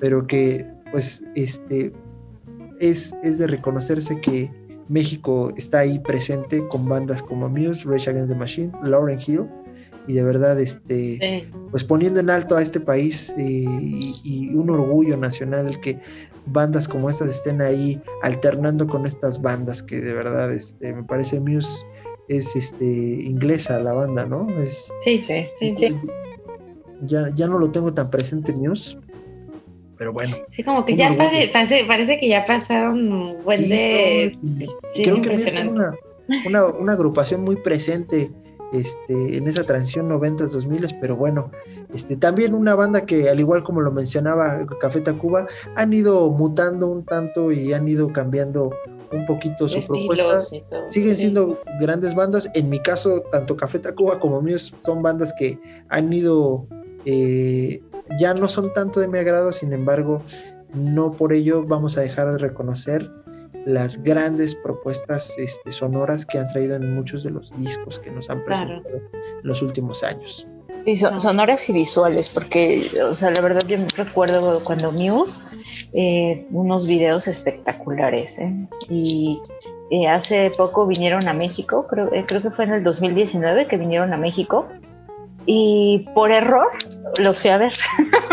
pero 0.01 0.27
que 0.27 0.67
pues 0.93 1.23
este 1.35 1.93
es, 2.79 3.15
es 3.23 3.39
de 3.39 3.47
reconocerse 3.47 4.21
que 4.21 4.51
México 4.89 5.53
está 5.57 5.81
ahí 5.81 5.99
presente 5.99 6.67
con 6.69 6.89
bandas 6.89 7.23
como 7.23 7.49
Muse, 7.49 7.85
Rage 7.89 8.11
Against 8.11 8.33
the 8.33 8.39
Machine, 8.39 8.73
Lauren 8.85 9.19
Hill, 9.25 9.47
y 10.07 10.13
de 10.13 10.23
verdad 10.23 10.61
este 10.61 11.19
Sí. 11.21 11.49
pues 11.71 11.83
poniendo 11.85 12.21
en 12.21 12.29
alto 12.31 12.57
a 12.57 12.63
este 12.63 12.79
país 12.81 13.35
eh, 13.39 13.65
y, 13.65 14.01
y 14.23 14.55
un 14.55 14.69
orgullo 14.71 15.17
nacional 15.17 15.81
que 15.81 15.99
bandas 16.47 16.87
como 16.87 17.09
estas 17.09 17.31
estén 17.31 17.63
ahí 17.63 17.99
alternando 18.23 18.87
con 18.87 19.07
estas 19.07 19.41
bandas 19.41 19.83
que 19.83 20.01
de 20.03 20.13
verdad 20.13 20.53
este 20.53 20.93
me 20.93 21.05
parece 21.05 21.41
Muse 21.41 21.87
es 22.29 22.55
este 22.55 22.85
inglesa 22.85 23.79
la 23.81 23.93
banda, 23.95 24.27
¿no? 24.27 24.47
Es 24.63 24.91
Sí, 25.03 25.23
Sí, 25.23 25.47
sí, 25.59 25.75
sí. 25.77 25.95
ya, 27.07 27.31
ya 27.35 27.47
no 27.47 27.59
lo 27.59 27.71
tengo 27.71 27.93
tan 27.95 28.11
presente 28.11 28.53
Muse, 28.53 28.99
pero 29.97 30.13
bueno. 30.13 30.37
Sí, 30.51 30.63
como 30.63 30.85
que 30.85 30.97
ya 30.97 31.17
pare- 31.17 31.51
parece, 31.87 32.19
que 32.19 32.29
ya 32.29 32.45
pasaron 32.47 33.13
un 33.13 33.43
buen 33.45 33.61
Sí, 33.61 33.69
de... 33.69 34.39
sí, 34.93 35.03
creo 35.05 35.23
que 35.23 35.35
es 35.35 35.61
una, 35.69 35.95
una, 36.47 36.65
una 36.67 36.93
agrupación 36.93 37.43
muy 37.43 37.57
presente 37.57 38.31
este, 38.73 39.37
en 39.37 39.47
esa 39.47 39.63
transición 39.65 40.09
90s, 40.09 40.51
2000 40.53 40.97
pero 41.01 41.17
bueno, 41.17 41.53
este, 41.95 42.17
también 42.17 42.55
una 42.55 42.75
banda 42.75 43.07
que 43.07 43.29
al 43.29 43.39
igual 43.39 43.63
como 43.63 43.81
lo 43.81 43.93
mencionaba 43.93 44.67
Café 44.81 45.01
Tacuba, 45.01 45.47
han 45.77 45.93
ido 45.93 46.29
mutando 46.31 46.89
un 46.89 47.05
tanto 47.05 47.53
y 47.53 47.73
han 47.73 47.87
ido 47.87 48.13
cambiando 48.13 48.71
un 49.13 49.27
poquito 49.27 49.69
su 49.69 49.81
propuesta. 49.87 50.25
todo. 50.69 50.91
Siguen 50.91 51.13
Sí. 51.15 51.21
siendo 51.21 51.61
grandes 51.81 52.17
bandas. 52.17 52.51
En 52.55 52.69
mi 52.69 52.81
caso, 52.81 53.21
tanto 53.31 53.57
Café 53.57 53.79
Tacuba 53.79 54.19
como 54.19 54.41
Muse 54.41 54.75
son 54.85 55.03
bandas 55.03 55.33
que 55.39 55.57
han 55.89 56.13
ido, 56.13 56.67
eh, 57.05 57.81
ya 58.19 58.35
no 58.35 58.49
son 58.49 58.73
tanto 58.75 59.01
de 59.01 59.09
mi 59.09 59.19
agrado, 59.19 59.53
sin 59.53 59.73
embargo, 59.73 60.23
no 60.75 61.13
por 61.13 61.33
ello 61.33 61.65
vamos 61.65 61.97
a 61.99 62.01
dejar 62.03 62.31
de 62.33 62.39
reconocer 62.39 63.11
las 63.65 64.03
grandes 64.03 64.55
propuestas 64.55 65.35
este, 65.39 65.73
sonoras 65.73 66.27
que 66.27 66.39
han 66.39 66.49
traído 66.49 66.77
en 66.77 66.95
muchos 66.95 67.23
de 67.25 67.31
los 67.31 67.57
discos 67.59 67.99
que 67.99 68.11
nos 68.11 68.29
han 68.29 68.43
Claro. 68.43 68.83
presentado 68.83 68.97
en 68.97 69.03
los 69.49 69.63
últimos 69.63 70.03
años. 70.03 70.47
Sí, 70.85 70.97
son- 70.97 71.15
No. 71.15 71.21
sonoras 71.21 71.67
y 71.71 71.73
visuales, 71.73 72.29
porque, 72.29 72.91
o 73.09 73.15
sea, 73.15 73.31
la 73.31 73.41
verdad 73.41 73.63
yo 73.67 73.79
recuerdo 73.97 74.63
cuando 74.65 74.93
Muse, 74.93 75.41
eh, 75.95 76.47
unos 76.51 76.87
videos 76.87 77.27
espectaculares, 77.27 78.39
¿eh? 78.39 78.53
Y 78.91 79.41
eh, 79.91 80.09
hace 80.09 80.51
poco 80.59 80.87
vinieron 80.87 81.27
a 81.27 81.33
México, 81.33 81.87
creo, 81.89 82.13
eh, 82.13 82.25
creo 82.29 82.43
que 82.43 82.51
fue 82.51 82.65
en 82.67 82.73
el 82.73 82.83
2019 82.85 83.67
que 83.67 83.79
vinieron 83.79 84.13
a 84.13 84.19
México, 84.19 84.67
y 85.47 86.11
por 86.15 86.33
error 86.33 86.69
los 87.23 87.41
fui 87.41 87.51
a 87.51 87.59
ver. 87.59 87.73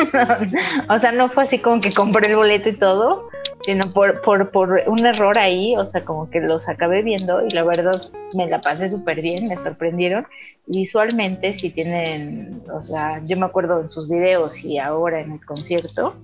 o 0.89 0.97
sea, 0.97 1.11
no 1.11 1.29
fue 1.29 1.43
así 1.43 1.59
como 1.59 1.79
que 1.81 1.91
compré 1.91 2.29
el 2.29 2.35
boleto 2.35 2.69
y 2.69 2.77
todo, 2.77 3.27
sino 3.65 3.83
por, 3.93 4.21
por, 4.21 4.51
por 4.51 4.81
un 4.87 5.05
error 5.05 5.37
ahí, 5.37 5.75
o 5.77 5.85
sea, 5.85 6.03
como 6.03 6.29
que 6.29 6.39
los 6.41 6.67
acabé 6.69 7.01
viendo 7.03 7.45
y 7.45 7.49
la 7.53 7.63
verdad 7.63 7.99
me 8.35 8.47
la 8.47 8.59
pasé 8.61 8.89
súper 8.89 9.21
bien, 9.21 9.47
me 9.47 9.57
sorprendieron 9.57 10.25
visualmente 10.67 11.53
si 11.53 11.69
tienen, 11.71 12.61
o 12.73 12.81
sea, 12.81 13.21
yo 13.25 13.35
me 13.37 13.45
acuerdo 13.45 13.81
en 13.81 13.89
sus 13.89 14.07
videos 14.07 14.63
y 14.63 14.77
ahora 14.77 15.21
en 15.21 15.33
el 15.33 15.45
concierto, 15.45 16.15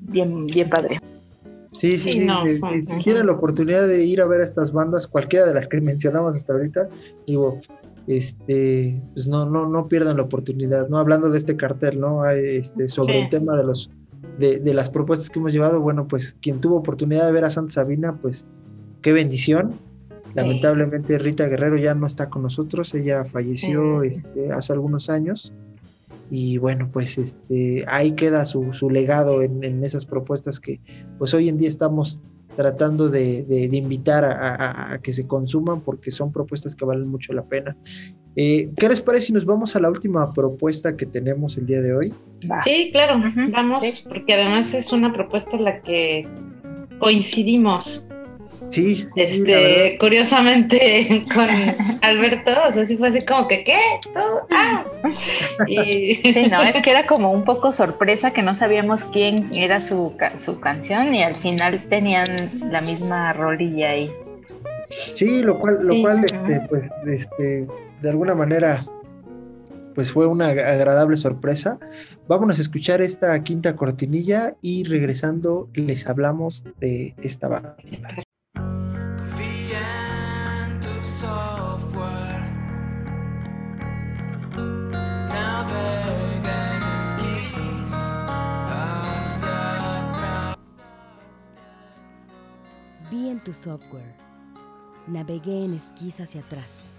bien, 0.00 0.44
bien 0.44 0.68
padre. 0.68 0.98
Sí, 1.80 1.92
sí, 1.92 1.98
Sí, 1.98 2.08
sí, 2.12 2.20
no, 2.20 2.42
si- 2.42 2.58
son- 2.58 2.86
si 2.88 2.98
tienen 3.04 3.26
la 3.26 3.32
oportunidad 3.32 3.86
de 3.88 4.04
ir 4.04 4.20
a 4.20 4.26
ver 4.26 4.40
a 4.40 4.44
estas 4.44 4.72
bandas, 4.72 5.06
cualquiera 5.06 5.46
de 5.46 5.54
las 5.54 5.68
que 5.68 5.80
mencionamos 5.80 6.36
hasta 6.36 6.52
ahorita, 6.52 6.88
digo, 7.26 7.60
este, 8.06 9.00
pues 9.14 9.26
no, 9.28 9.46
no, 9.48 9.68
no 9.68 9.88
pierdan 9.88 10.16
la 10.16 10.24
oportunidad, 10.24 10.88
¿no? 10.88 10.98
Hablando 10.98 11.30
de 11.30 11.38
este 11.38 11.56
cartel, 11.56 12.00
¿no? 12.00 12.28
Este, 12.28 12.88
sobre 12.88 13.14
Sí. 13.14 13.18
el 13.20 13.28
tema 13.30 13.56
de 13.56 13.64
los, 13.64 13.90
de, 14.38 14.58
de 14.60 14.74
las 14.74 14.88
propuestas 14.90 15.30
que 15.30 15.38
hemos 15.38 15.52
llevado, 15.52 15.80
bueno, 15.80 16.06
pues 16.08 16.36
quien 16.40 16.60
tuvo 16.60 16.76
oportunidad 16.76 17.26
de 17.26 17.32
ver 17.32 17.44
a 17.44 17.50
Santa 17.50 17.72
Sabina, 17.74 18.16
pues 18.20 18.44
qué 19.02 19.12
bendición. 19.12 19.72
Lamentablemente 20.34 21.18
Rita 21.18 21.46
Guerrero 21.46 21.76
ya 21.76 21.94
no 21.94 22.06
está 22.06 22.30
con 22.30 22.42
nosotros, 22.42 22.94
ella 22.94 23.24
falleció 23.24 24.02
Sí. 24.02 24.08
este, 24.08 24.50
hace 24.52 24.72
algunos 24.72 25.10
años. 25.10 25.52
Y 26.30 26.56
bueno, 26.56 26.88
pues 26.90 27.18
este, 27.18 27.84
ahí 27.88 28.12
queda 28.12 28.46
su, 28.46 28.72
su 28.72 28.88
legado 28.88 29.42
en, 29.42 29.62
en 29.62 29.84
esas 29.84 30.06
propuestas 30.06 30.58
que 30.60 30.80
pues 31.18 31.34
hoy 31.34 31.50
en 31.50 31.58
día 31.58 31.68
estamos 31.68 32.20
tratando 32.56 33.08
de, 33.08 33.42
de- 33.44 33.68
de 33.68 33.76
invitar 33.76 34.24
a, 34.24 34.32
a- 34.54 34.92
a 34.94 34.98
que 35.00 35.12
se 35.12 35.26
consuman 35.26 35.80
porque 35.80 36.10
son 36.10 36.32
propuestas 36.32 36.74
que 36.74 36.84
valen 36.84 37.08
mucho 37.08 37.32
la 37.32 37.44
pena. 37.44 37.76
Eh, 38.36 38.70
¿Qué 38.76 38.88
les 38.88 39.00
parece 39.00 39.26
si 39.28 39.32
nos 39.32 39.44
vamos 39.44 39.76
a 39.76 39.80
la 39.80 39.90
última 39.90 40.32
propuesta 40.32 40.96
que 40.96 41.06
tenemos 41.06 41.56
el 41.58 41.66
día 41.66 41.80
de 41.80 41.94
hoy? 41.94 42.12
Sí, 42.64 42.90
claro, 42.92 43.20
vamos, 43.50 43.82
sí. 43.82 44.04
porque 44.08 44.34
además 44.34 44.72
es 44.74 44.92
una 44.92 45.12
propuesta 45.12 45.56
en 45.56 45.64
la 45.64 45.80
que 45.82 46.26
coincidimos, 46.98 48.06
Sí, 48.72 49.06
este, 49.16 49.98
curiosamente 50.00 51.26
con 51.34 51.46
Alberto, 52.00 52.52
o 52.66 52.72
sea, 52.72 52.86
sí 52.86 52.96
fue 52.96 53.08
así 53.08 53.18
como 53.26 53.46
que, 53.46 53.64
¿qué? 53.64 53.78
¿Tú? 54.14 54.20
¡Ah! 54.50 54.84
Y, 55.68 56.14
Sí, 56.32 56.46
no, 56.50 56.62
es 56.62 56.80
que 56.80 56.90
era 56.90 57.06
como 57.06 57.30
un 57.32 57.44
poco 57.44 57.70
sorpresa 57.72 58.32
que 58.32 58.42
no 58.42 58.54
sabíamos 58.54 59.04
quién 59.04 59.54
era 59.54 59.80
su, 59.80 60.14
su 60.38 60.58
canción 60.60 61.14
y 61.14 61.22
al 61.22 61.36
final 61.36 61.84
tenían 61.90 62.24
la 62.70 62.80
misma 62.80 63.32
rolilla 63.34 63.90
ahí. 63.90 64.10
Sí, 64.88 65.42
lo 65.42 65.58
cual, 65.58 65.78
lo 65.82 65.92
Sí, 65.92 66.02
cual, 66.02 66.24
este, 66.24 66.60
pues, 66.70 66.84
este, 67.06 67.66
de 68.00 68.08
alguna 68.10 68.34
manera, 68.34 68.86
pues 69.94 70.12
fue 70.12 70.26
una 70.26 70.50
ag- 70.50 70.64
agradable 70.66 71.18
sorpresa. 71.18 71.78
Vámonos 72.26 72.58
a 72.58 72.62
escuchar 72.62 73.02
esta 73.02 73.38
quinta 73.44 73.76
cortinilla 73.76 74.54
y 74.62 74.84
regresando 74.84 75.68
les 75.74 76.06
hablamos 76.06 76.64
de 76.80 77.14
esta 77.22 77.48
banda. 77.48 77.76
Software. 81.22 82.42
Navega 85.30 86.74
en 86.74 86.82
esquís 86.96 87.92
hacia 88.26 90.10
atrás. 90.10 90.58
Vi 93.08 93.28
en 93.28 93.44
tu 93.44 93.54
software. 93.54 94.16
Navegué 95.06 95.64
en 95.64 95.74
esquís 95.74 96.20
hacia 96.20 96.40
atrás, 96.40 96.90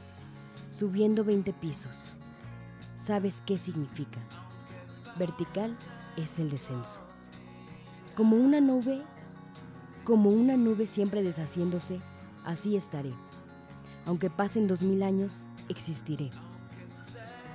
subiendo 0.69 1.25
20 1.25 1.51
pisos. 1.51 2.13
¿Sabes 2.97 3.43
qué 3.45 3.57
significa? 3.57 4.21
Vertical 5.19 5.69
es 6.15 6.39
el 6.39 6.49
descenso. 6.49 7.01
Como 8.15 8.37
una 8.37 8.61
nube, 8.61 9.01
como 10.05 10.29
una 10.29 10.55
nube 10.55 10.87
siempre 10.87 11.23
deshaciéndose, 11.23 11.99
así 12.45 12.77
estaré. 12.77 13.11
Aunque 14.05 14.29
pasen 14.29 14.67
dos 14.67 14.81
mil 14.81 15.01
años, 15.03 15.45
existiré. 15.69 16.29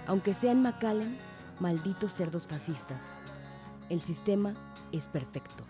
Aunque 0.07 0.33
sean 0.33 0.62
McAllen, 0.62 1.19
malditos 1.61 2.12
cerdos 2.12 2.47
fascistas, 2.47 3.19
el 3.90 4.00
sistema 4.00 4.55
es 4.90 5.09
perfecto. 5.09 5.64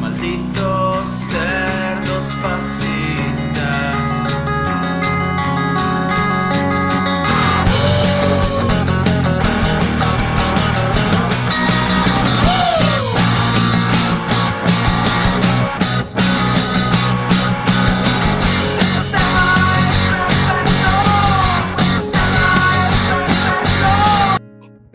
Malditos 0.00 1.08
cerdos 1.08 2.32
fascistas. 2.34 4.25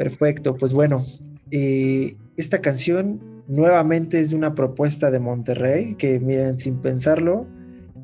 Perfecto, 0.01 0.55
pues 0.55 0.73
bueno, 0.73 1.05
eh, 1.51 2.15
esta 2.35 2.59
canción 2.59 3.43
nuevamente 3.47 4.19
es 4.19 4.31
de 4.31 4.35
una 4.35 4.55
propuesta 4.55 5.11
de 5.11 5.19
Monterrey, 5.19 5.93
que 5.93 6.19
miren, 6.19 6.57
sin 6.57 6.81
pensarlo, 6.81 7.45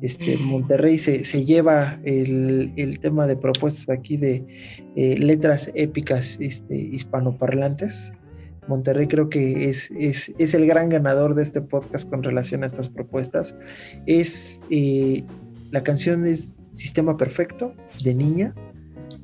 este, 0.00 0.36
Monterrey 0.36 0.96
se, 0.98 1.24
se 1.24 1.44
lleva 1.44 1.98
el, 2.04 2.72
el, 2.76 3.00
tema 3.00 3.26
de 3.26 3.36
propuestas 3.36 3.88
aquí 3.88 4.16
de 4.16 4.44
eh, 4.94 5.18
letras 5.18 5.72
épicas 5.74 6.38
este, 6.40 6.76
hispanoparlantes. 6.76 8.12
Monterrey 8.68 9.08
creo 9.08 9.28
que 9.28 9.68
es, 9.68 9.90
es, 9.90 10.32
es, 10.38 10.54
el 10.54 10.66
gran 10.66 10.90
ganador 10.90 11.34
de 11.34 11.42
este 11.42 11.62
podcast 11.62 12.08
con 12.08 12.22
relación 12.22 12.62
a 12.62 12.66
estas 12.66 12.88
propuestas. 12.88 13.56
Es 14.06 14.60
eh, 14.70 15.24
la 15.72 15.82
canción 15.82 16.28
es 16.28 16.54
Sistema 16.70 17.16
Perfecto 17.16 17.74
de 18.04 18.14
Niña. 18.14 18.54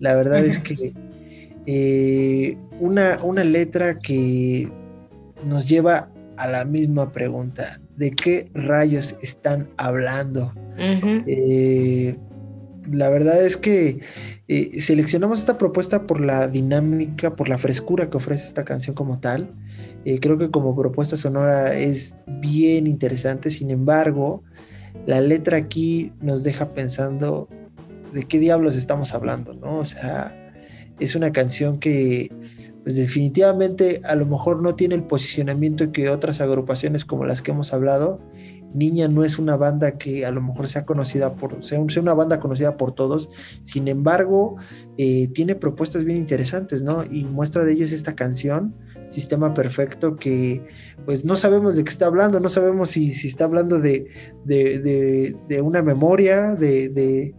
La 0.00 0.16
verdad 0.16 0.44
es 0.44 0.58
que 0.58 0.92
eh, 1.66 2.56
una, 2.80 3.18
una 3.22 3.44
letra 3.44 3.98
que 3.98 4.70
nos 5.44 5.68
lleva 5.68 6.10
a 6.36 6.48
la 6.48 6.64
misma 6.64 7.12
pregunta. 7.12 7.80
¿De 7.96 8.10
qué 8.10 8.50
rayos 8.54 9.16
están 9.22 9.68
hablando? 9.76 10.52
eh, 10.76 12.16
la 12.90 13.08
verdad 13.08 13.44
es 13.44 13.56
que 13.56 14.00
eh, 14.48 14.80
seleccionamos 14.80 15.38
esta 15.38 15.56
propuesta 15.58 16.06
por 16.06 16.20
la 16.20 16.48
dinámica, 16.48 17.34
por 17.36 17.48
la 17.48 17.58
frescura 17.58 18.10
que 18.10 18.16
ofrece 18.16 18.46
esta 18.46 18.64
canción 18.64 18.94
como 18.94 19.20
tal. 19.20 19.50
Eh, 20.04 20.20
creo 20.20 20.36
que 20.36 20.50
como 20.50 20.76
propuesta 20.76 21.16
sonora 21.16 21.74
es 21.74 22.16
bien 22.26 22.86
interesante, 22.86 23.50
sin 23.50 23.70
embargo, 23.70 24.42
la 25.06 25.20
letra 25.20 25.56
aquí 25.56 26.12
nos 26.20 26.44
deja 26.44 26.74
pensando 26.74 27.48
de 28.12 28.24
qué 28.24 28.38
diablos 28.38 28.76
estamos 28.76 29.14
hablando, 29.14 29.54
¿no? 29.54 29.78
O 29.78 29.84
sea, 29.84 30.43
es 31.00 31.14
una 31.14 31.32
canción 31.32 31.78
que 31.78 32.30
pues 32.82 32.96
definitivamente 32.96 34.02
a 34.04 34.14
lo 34.14 34.26
mejor 34.26 34.60
no 34.60 34.74
tiene 34.74 34.94
el 34.94 35.04
posicionamiento 35.04 35.90
que 35.90 36.10
otras 36.10 36.40
agrupaciones 36.40 37.06
como 37.06 37.24
las 37.24 37.40
que 37.40 37.52
hemos 37.52 37.72
hablado. 37.72 38.20
Niña 38.74 39.08
no 39.08 39.24
es 39.24 39.38
una 39.38 39.56
banda 39.56 39.96
que 39.96 40.26
a 40.26 40.30
lo 40.32 40.42
mejor 40.42 40.68
sea 40.68 40.84
conocida 40.84 41.34
por, 41.34 41.64
sea, 41.64 41.80
una 41.80 42.12
banda 42.12 42.40
conocida 42.40 42.76
por 42.76 42.92
todos, 42.94 43.30
sin 43.62 43.88
embargo, 43.88 44.56
eh, 44.98 45.28
tiene 45.28 45.54
propuestas 45.54 46.04
bien 46.04 46.18
interesantes, 46.18 46.82
¿no? 46.82 47.04
Y 47.04 47.24
muestra 47.24 47.64
de 47.64 47.72
ello 47.72 47.84
es 47.84 47.92
esta 47.92 48.14
canción, 48.14 48.74
Sistema 49.08 49.54
Perfecto, 49.54 50.16
que 50.16 50.66
pues 51.04 51.24
no 51.24 51.36
sabemos 51.36 51.76
de 51.76 51.84
qué 51.84 51.90
está 51.90 52.06
hablando, 52.06 52.40
no 52.40 52.48
sabemos 52.48 52.90
si, 52.90 53.12
si 53.12 53.28
está 53.28 53.44
hablando 53.44 53.78
de, 53.80 54.08
de, 54.44 54.80
de, 54.80 55.36
de 55.48 55.60
una 55.60 55.82
memoria, 55.82 56.54
de, 56.54 57.34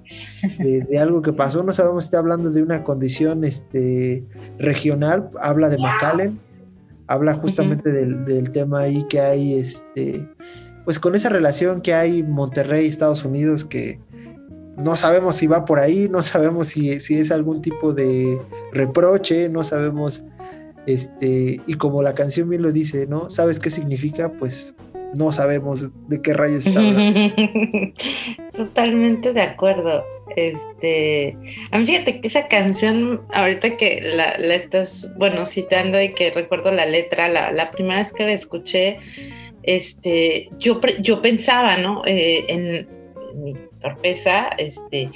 algo 1.00 1.22
que 1.22 1.34
pasó, 1.34 1.64
no 1.64 1.74
sabemos 1.74 2.04
si 2.04 2.08
está 2.08 2.20
hablando 2.20 2.50
de 2.52 2.62
una 2.62 2.84
condición 2.84 3.44
este, 3.44 4.26
regional, 4.58 5.30
habla 5.42 5.70
de 5.70 5.78
McAllen, 5.78 6.40
habla 7.08 7.34
justamente 7.34 7.92
del, 7.92 8.26
del, 8.26 8.52
tema 8.52 8.82
ahí 8.82 9.06
que 9.10 9.20
hay, 9.20 9.56
este, 9.56 10.28
pues 10.86 11.00
con 11.00 11.16
esa 11.16 11.30
relación 11.30 11.82
que 11.82 11.94
hay 11.94 12.24
Monterrey, 12.24 12.88
Estados 12.88 13.26
Unidos, 13.26 13.66
que 13.66 14.00
no 14.84 14.96
sabemos 14.96 15.36
si 15.36 15.48
va 15.48 15.66
por 15.66 15.80
ahí, 15.80 16.08
no 16.10 16.24
sabemos 16.24 16.70
si, 16.70 17.00
si 17.00 17.18
es 17.18 17.32
algún 17.32 17.62
tipo 17.62 17.94
de 17.94 18.40
reproche, 18.72 19.50
no 19.50 19.64
sabemos 19.64 20.24
este, 20.86 21.60
y 21.66 21.74
como 21.76 22.04
la 22.04 22.14
canción 22.14 22.50
bien 22.50 22.62
lo 22.62 22.72
dice, 22.72 23.08
¿no? 23.08 23.30
¿Sabes 23.30 23.60
qué 23.60 23.70
significa? 23.70 24.32
Pues 24.32 24.76
no 25.18 25.32
sabemos 25.32 25.90
de 26.08 26.22
qué 26.22 26.34
rayos 26.34 26.68
está 26.68 26.80
hablando. 26.80 27.32
Totalmente 28.56 29.34
de 29.34 29.42
acuerdo. 29.42 30.04
Este, 30.36 31.38
a 31.72 31.78
mí 31.78 31.86
fíjate 31.86 32.20
que 32.20 32.28
esa 32.28 32.48
canción, 32.48 33.22
ahorita 33.34 33.78
que 33.78 34.02
la, 34.02 34.32
estás, 34.34 35.14
bueno, 35.18 35.46
citando 35.46 36.02
y 36.02 36.14
que 36.14 36.32
recuerdo 36.32 36.72
la 36.72 36.86
letra, 36.86 37.30
la, 37.30 37.72
primera 37.72 38.00
vez 38.00 38.12
que 38.12 38.24
la 38.24 38.34
escuché, 38.34 38.98
este, 39.66 40.50
yo, 40.60 40.80
yo 41.00 41.22
pensaba, 41.22 41.78
¿no? 41.78 42.04
Eh, 42.06 42.46
en, 42.48 42.88
mi 43.36 43.54
torpeza, 43.82 44.48
este, 44.58 45.10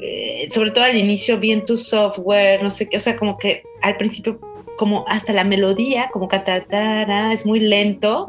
eh, 0.00 0.48
sobre 0.50 0.70
todo 0.70 0.84
al 0.84 0.96
inicio 0.96 1.38
vi 1.38 1.52
en 1.52 1.64
tu 1.66 1.76
software, 1.76 2.62
no 2.62 2.70
sé 2.70 2.88
qué, 2.88 2.96
o 2.96 3.00
sea, 3.00 3.16
como 3.16 3.36
que 3.36 3.62
al 3.82 3.98
principio 3.98 4.40
como 4.76 5.04
hasta 5.06 5.32
la 5.32 5.44
melodía, 5.44 6.10
como 6.12 6.28
catatara, 6.28 7.32
es 7.32 7.44
muy 7.44 7.60
lento, 7.60 8.28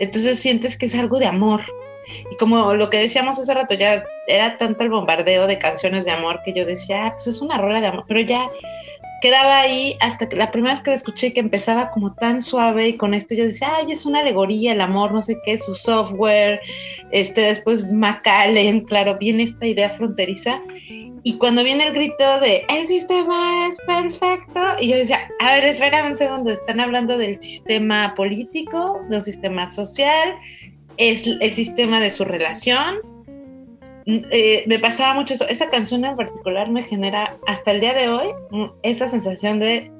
entonces 0.00 0.38
sientes 0.38 0.76
que 0.76 0.86
es 0.86 0.94
algo 0.94 1.18
de 1.18 1.26
amor. 1.26 1.62
Y 2.30 2.36
como 2.36 2.74
lo 2.74 2.90
que 2.90 2.98
decíamos 2.98 3.38
hace 3.38 3.54
rato, 3.54 3.74
ya 3.74 4.04
era 4.26 4.58
tanto 4.58 4.84
el 4.84 4.90
bombardeo 4.90 5.46
de 5.46 5.58
canciones 5.58 6.04
de 6.04 6.12
amor 6.12 6.40
que 6.44 6.52
yo 6.52 6.64
decía, 6.64 7.06
ah, 7.06 7.14
pues 7.14 7.28
es 7.28 7.40
una 7.40 7.58
rola 7.58 7.80
de 7.80 7.86
amor, 7.88 8.04
pero 8.06 8.20
ya 8.20 8.50
quedaba 9.26 9.58
ahí 9.58 9.96
hasta 9.98 10.28
que 10.28 10.36
la 10.36 10.52
primera 10.52 10.74
vez 10.74 10.82
que 10.82 10.90
la 10.90 10.96
escuché 10.96 11.32
que 11.32 11.40
empezaba 11.40 11.90
como 11.90 12.14
tan 12.14 12.40
suave 12.40 12.90
y 12.90 12.96
con 12.96 13.12
esto 13.12 13.34
yo 13.34 13.42
decía, 13.44 13.74
ay, 13.74 13.90
es 13.90 14.06
una 14.06 14.20
alegoría, 14.20 14.72
el 14.72 14.80
amor, 14.80 15.10
no 15.10 15.20
sé 15.20 15.36
qué, 15.44 15.58
su 15.58 15.74
software, 15.74 16.60
este, 17.10 17.40
después 17.40 17.90
Macallen, 17.90 18.82
claro, 18.82 19.18
viene 19.18 19.42
esta 19.42 19.66
idea 19.66 19.90
fronteriza 19.90 20.62
y 21.24 21.38
cuando 21.38 21.64
viene 21.64 21.88
el 21.88 21.92
grito 21.92 22.38
de 22.38 22.64
el 22.68 22.86
sistema 22.86 23.66
es 23.66 23.78
perfecto, 23.84 24.60
y 24.78 24.90
yo 24.90 24.96
decía, 24.96 25.28
a 25.40 25.54
ver, 25.54 25.64
espera 25.64 26.06
un 26.06 26.14
segundo, 26.14 26.52
están 26.52 26.78
hablando 26.78 27.18
del 27.18 27.40
sistema 27.40 28.14
político, 28.14 29.00
del 29.10 29.22
sistema 29.22 29.66
social, 29.66 30.36
es 30.98 31.26
el 31.26 31.52
sistema 31.52 31.98
de 31.98 32.12
su 32.12 32.24
relación. 32.24 33.15
Eh, 34.06 34.62
me 34.66 34.78
pasaba 34.78 35.14
mucho 35.14 35.34
eso. 35.34 35.48
Esa 35.48 35.68
canción 35.68 36.04
en 36.04 36.16
particular 36.16 36.70
me 36.70 36.84
genera 36.84 37.36
hasta 37.46 37.72
el 37.72 37.80
día 37.80 37.92
de 37.92 38.08
hoy 38.08 38.28
mm, 38.50 38.66
esa 38.82 39.08
sensación 39.08 39.58
de 39.58 39.90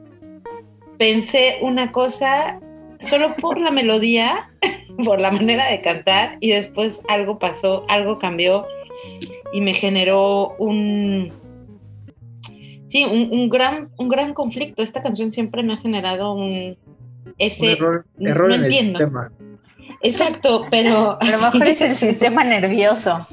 pensé 0.97 1.59
una 1.61 1.90
cosa 1.90 2.61
solo 3.01 3.35
por 3.37 3.59
la 3.59 3.71
melodía, 3.71 4.51
por 5.05 5.21
la 5.21 5.33
manera 5.33 5.66
de 5.71 5.81
cantar, 5.81 6.38
y 6.40 6.51
después 6.51 7.03
algo 7.09 7.38
pasó, 7.38 7.85
algo 7.88 8.19
cambió 8.19 8.66
y 9.53 9.61
me 9.61 9.75
generó 9.75 10.55
un, 10.59 11.33
sí, 12.87 13.05
un, 13.05 13.49
gran, 13.49 13.90
un 13.99 14.09
gran 14.09 14.35
conflicto. 14.35 14.83
Esta 14.83 15.03
canción 15.03 15.31
siempre 15.31 15.62
me 15.62 15.75
ha 15.75 15.77
generado 15.79 16.33
un, 16.33 16.77
ese, 17.38 17.73
error, 17.73 18.07
en 18.19 18.64
el 18.64 18.73
sistema. 18.73 19.31
Exacto, 20.01 20.66
pero... 20.71 21.19
A 21.21 21.31
lo 21.31 21.38
mejor 21.38 21.62
es 21.69 21.81
el 21.81 21.97
sistema 21.97 22.45
nervioso. 22.45 23.27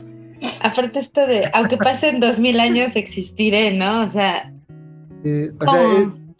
Aparte 0.61 0.99
esto 0.99 1.25
de, 1.25 1.49
aunque 1.53 1.77
pasen 1.77 2.19
dos 2.19 2.39
mil 2.39 2.59
años, 2.59 2.95
existiré, 2.95 3.75
¿no? 3.77 4.05
O 4.05 4.11
sea... 4.11 4.53
o 5.59 5.65
sea, 5.65 5.81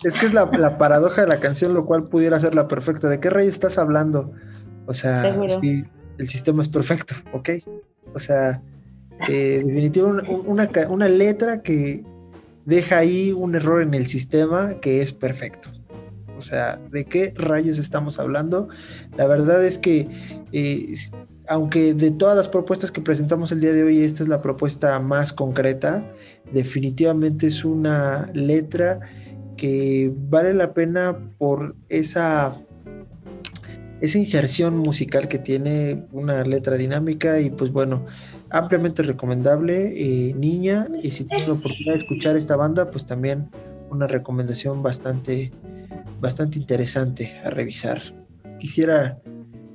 es, 0.04 0.16
que 0.16 0.26
es 0.26 0.34
la, 0.34 0.78
paradoja 0.78 1.22
de 1.22 1.28
la 1.28 1.40
canción, 1.40 1.74
lo 1.74 1.86
cual 1.86 2.04
pudiera 2.06 2.40
ser 2.40 2.56
la 2.56 2.68
perfecta. 2.68 3.08
¿De 3.10 3.20
qué 3.20 3.30
rey 3.30 3.48
estás 3.48 3.78
hablando? 3.78 4.32
O 4.86 4.94
sea, 4.94 5.36
sí, 5.62 5.86
el 6.18 6.28
sistema 6.28 6.62
es 6.62 6.70
perfecto, 6.70 7.16
¿ok? 7.32 7.50
O 8.14 8.20
sea, 8.20 8.62
eh, 9.30 9.64
definitivamente 9.66 10.32
una, 10.46 10.70
una, 10.90 11.08
letra 11.08 11.62
que 11.62 12.04
deja 12.66 12.98
ahí 12.98 13.32
un 13.32 13.56
error 13.56 13.82
en 13.82 13.94
el 13.94 14.08
sistema 14.08 14.76
que 14.82 15.02
es 15.02 15.14
perfecto. 15.14 15.70
O 16.38 16.42
sea, 16.42 16.80
¿de 16.92 17.06
qué 17.06 17.34
rayos 17.36 17.78
estamos 17.78 18.20
hablando? 18.20 18.68
La 19.16 19.28
verdad 19.28 19.64
es 19.64 19.78
que, 19.78 20.10
eh, 20.52 20.94
aunque 21.48 21.94
de 21.94 22.12
todas 22.12 22.38
las 22.38 22.48
propuestas 22.48 22.92
que 22.92 23.02
presentamos 23.02 23.52
el 23.52 23.62
día 23.62 23.74
de 23.74 23.84
hoy, 23.84 24.02
esta 24.02 24.24
es 24.24 24.30
la 24.30 24.42
propuesta 24.42 25.00
más 25.00 25.34
concreta, 25.34 26.06
definitivamente 26.52 27.48
es 27.48 27.66
una 27.66 28.30
letra 28.34 29.00
que 29.58 30.12
vale 30.30 30.54
la 30.54 30.74
pena 30.74 31.18
por 31.38 31.76
esa 31.90 32.58
esa 34.04 34.18
inserción 34.18 34.78
musical 34.78 35.30
que 35.30 35.40
tiene 35.40 36.04
una 36.12 36.44
letra 36.44 36.76
dinámica 36.76 37.40
y 37.40 37.50
pues 37.50 37.72
bueno, 37.72 38.04
ampliamente 38.50 39.02
recomendable, 39.02 39.94
eh, 39.96 40.34
niña, 40.34 40.90
y 41.02 41.12
si 41.12 41.24
tienes 41.24 41.48
la 41.48 41.54
oportunidad 41.54 41.94
de 41.94 42.00
escuchar 42.00 42.36
esta 42.36 42.58
banda, 42.58 42.92
pues 42.92 43.06
también 43.06 43.48
una 43.90 44.06
recomendación 44.06 44.84
bastante, 44.84 45.52
bastante 46.20 46.60
interesante 46.60 47.40
a 47.46 47.50
revisar. 47.50 48.02
Quisiera 48.60 49.22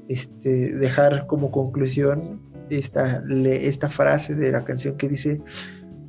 este, 0.09 0.73
dejar 0.75 1.27
como 1.27 1.51
conclusión 1.51 2.41
esta, 2.71 3.23
esta 3.47 3.89
frase 3.89 4.35
de 4.35 4.53
la 4.53 4.65
canción 4.65 4.97
que 4.97 5.09
dice, 5.09 5.41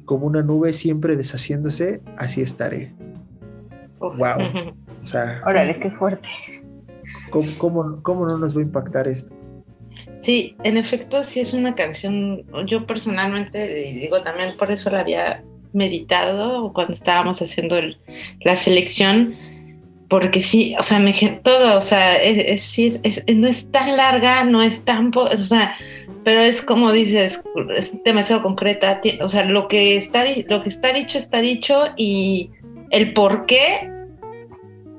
como 0.05 0.25
una 0.25 0.41
nube 0.41 0.73
siempre 0.73 1.15
deshaciéndose, 1.15 2.01
así 2.17 2.41
estaré. 2.41 2.93
Wow. 3.99 4.15
O 5.01 5.05
sea, 5.05 5.39
Órale, 5.47 5.79
qué 5.79 5.89
fuerte. 5.91 6.27
¿cómo, 7.29 8.01
cómo 8.01 8.25
no 8.27 8.37
nos 8.37 8.53
va 8.53 8.59
a 8.59 8.63
impactar 8.65 9.07
esto? 9.07 9.33
Sí, 10.21 10.55
en 10.63 10.77
efecto, 10.77 11.23
sí 11.23 11.39
es 11.39 11.53
una 11.53 11.75
canción, 11.75 12.43
yo 12.67 12.85
personalmente, 12.85 13.65
digo, 13.67 14.21
también 14.21 14.57
por 14.57 14.71
eso 14.71 14.89
la 14.89 14.99
había 14.99 15.43
meditado 15.71 16.73
cuando 16.73 16.93
estábamos 16.93 17.41
haciendo 17.41 17.75
la 18.41 18.55
selección, 18.55 19.35
porque 20.09 20.41
sí, 20.41 20.75
o 20.79 20.83
sea, 20.83 20.99
me 20.99 21.13
todo, 21.43 21.77
o 21.77 21.81
sea, 21.81 22.15
es, 22.15 22.61
sí, 22.61 22.89
es, 23.03 23.23
no 23.35 23.47
es 23.47 23.71
tan 23.71 23.95
larga, 23.95 24.43
no 24.43 24.61
es 24.61 24.83
tan, 24.83 25.11
o 25.15 25.45
sea, 25.45 25.77
pero 26.23 26.41
es 26.41 26.61
como 26.61 26.91
dices, 26.91 27.43
es 27.75 28.03
demasiado 28.03 28.41
concreta, 28.41 28.99
o 29.21 29.29
sea, 29.29 29.45
lo 29.45 29.67
que 29.67 29.97
está, 29.97 30.25
lo 30.47 30.63
que 30.63 30.69
está 30.69 30.93
dicho 30.93 31.17
está 31.17 31.41
dicho 31.41 31.85
y 31.95 32.49
el 32.89 33.13
por 33.13 33.45
qué 33.45 33.89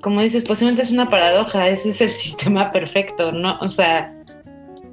como 0.00 0.22
dices, 0.22 0.44
posiblemente 0.44 0.82
es 0.82 0.92
una 0.92 1.10
paradoja, 1.10 1.68
ese 1.68 1.90
es 1.90 2.00
el 2.00 2.10
sistema 2.10 2.72
perfecto, 2.72 3.32
¿no? 3.32 3.58
O 3.60 3.68
sea, 3.68 4.14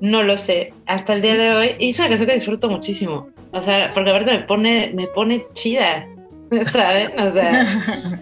no 0.02 0.24
lo 0.24 0.38
sé. 0.38 0.74
Hasta 0.86 1.14
el 1.14 1.22
día 1.22 1.36
de 1.36 1.52
hoy, 1.52 1.76
y 1.80 1.90
es 1.90 2.00
una 2.00 2.10
canción 2.10 2.28
que 2.28 2.36
disfruto 2.36 2.70
muchísimo. 2.70 3.30
O 3.52 3.62
sea, 3.62 3.92
porque 3.94 4.12
ahorita 4.12 4.32
me 4.32 4.44
pone, 4.44 4.92
me 4.94 5.08
pone 5.08 5.46
chida, 5.54 6.08
¿saben? 6.72 7.20
O 7.20 7.32
sea, 7.32 8.22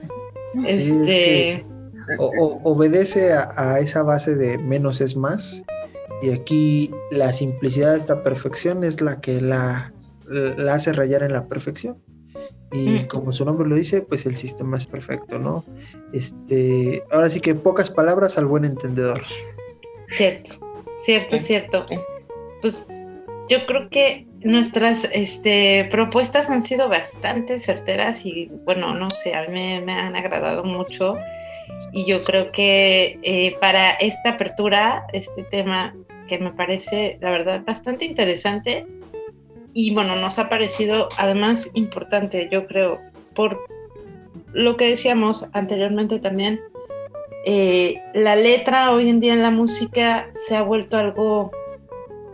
este. 0.65 1.65
O, 2.19 2.25
o- 2.37 2.61
obedece 2.71 3.33
a, 3.33 3.51
a 3.55 3.79
esa 3.79 4.03
base 4.03 4.35
de 4.35 4.57
menos 4.57 5.01
es 5.01 5.15
más. 5.15 5.63
Y 6.21 6.31
aquí 6.31 6.91
la 7.11 7.33
simplicidad 7.33 7.91
de 7.93 7.97
esta 7.99 8.23
perfección 8.23 8.83
es 8.83 9.01
la 9.01 9.19
que 9.21 9.41
la, 9.41 9.93
la 10.27 10.73
hace 10.73 10.93
rayar 10.93 11.23
en 11.23 11.33
la 11.33 11.47
perfección. 11.47 11.97
Y 12.71 12.89
Mm. 12.89 13.07
como 13.07 13.31
su 13.31 13.45
nombre 13.45 13.67
lo 13.69 13.75
dice, 13.75 14.01
pues 14.01 14.25
el 14.25 14.35
sistema 14.35 14.77
es 14.77 14.85
perfecto, 14.87 15.37
¿no? 15.39 15.63
Este, 16.13 17.03
ahora 17.11 17.29
sí 17.29 17.39
que 17.39 17.53
pocas 17.55 17.89
palabras 17.91 18.37
al 18.37 18.45
buen 18.47 18.65
entendedor. 18.65 19.21
Cierto, 20.09 20.55
cierto, 21.03 21.39
cierto. 21.39 21.85
Pues 22.61 22.89
yo 23.49 23.65
creo 23.67 23.89
que 23.89 24.27
nuestras 24.41 25.07
este, 25.13 25.87
propuestas 25.91 26.49
han 26.49 26.63
sido 26.63 26.89
bastante 26.89 27.59
certeras 27.59 28.25
y 28.25 28.47
bueno, 28.65 28.93
no 28.95 29.07
sé, 29.09 29.33
a 29.35 29.41
mí 29.47 29.47
me, 29.53 29.81
me 29.81 29.93
han 29.93 30.15
agradado 30.15 30.63
mucho 30.63 31.15
y 31.91 32.05
yo 32.05 32.23
creo 32.23 32.51
que 32.51 33.19
eh, 33.23 33.55
para 33.61 33.91
esta 33.91 34.31
apertura, 34.31 35.05
este 35.13 35.43
tema 35.43 35.95
que 36.27 36.39
me 36.39 36.51
parece, 36.51 37.17
la 37.21 37.31
verdad, 37.31 37.63
bastante 37.65 38.05
interesante 38.05 38.85
y 39.73 39.93
bueno, 39.93 40.15
nos 40.15 40.39
ha 40.39 40.49
parecido 40.49 41.07
además 41.17 41.71
importante, 41.73 42.49
yo 42.51 42.67
creo, 42.67 42.99
por 43.33 43.59
lo 44.51 44.77
que 44.77 44.89
decíamos 44.89 45.47
anteriormente 45.53 46.19
también, 46.19 46.59
eh, 47.45 48.01
la 48.13 48.35
letra 48.35 48.91
hoy 48.91 49.09
en 49.09 49.19
día 49.19 49.33
en 49.33 49.41
la 49.41 49.51
música 49.51 50.27
se 50.47 50.55
ha 50.55 50.63
vuelto 50.63 50.97
algo, 50.97 51.51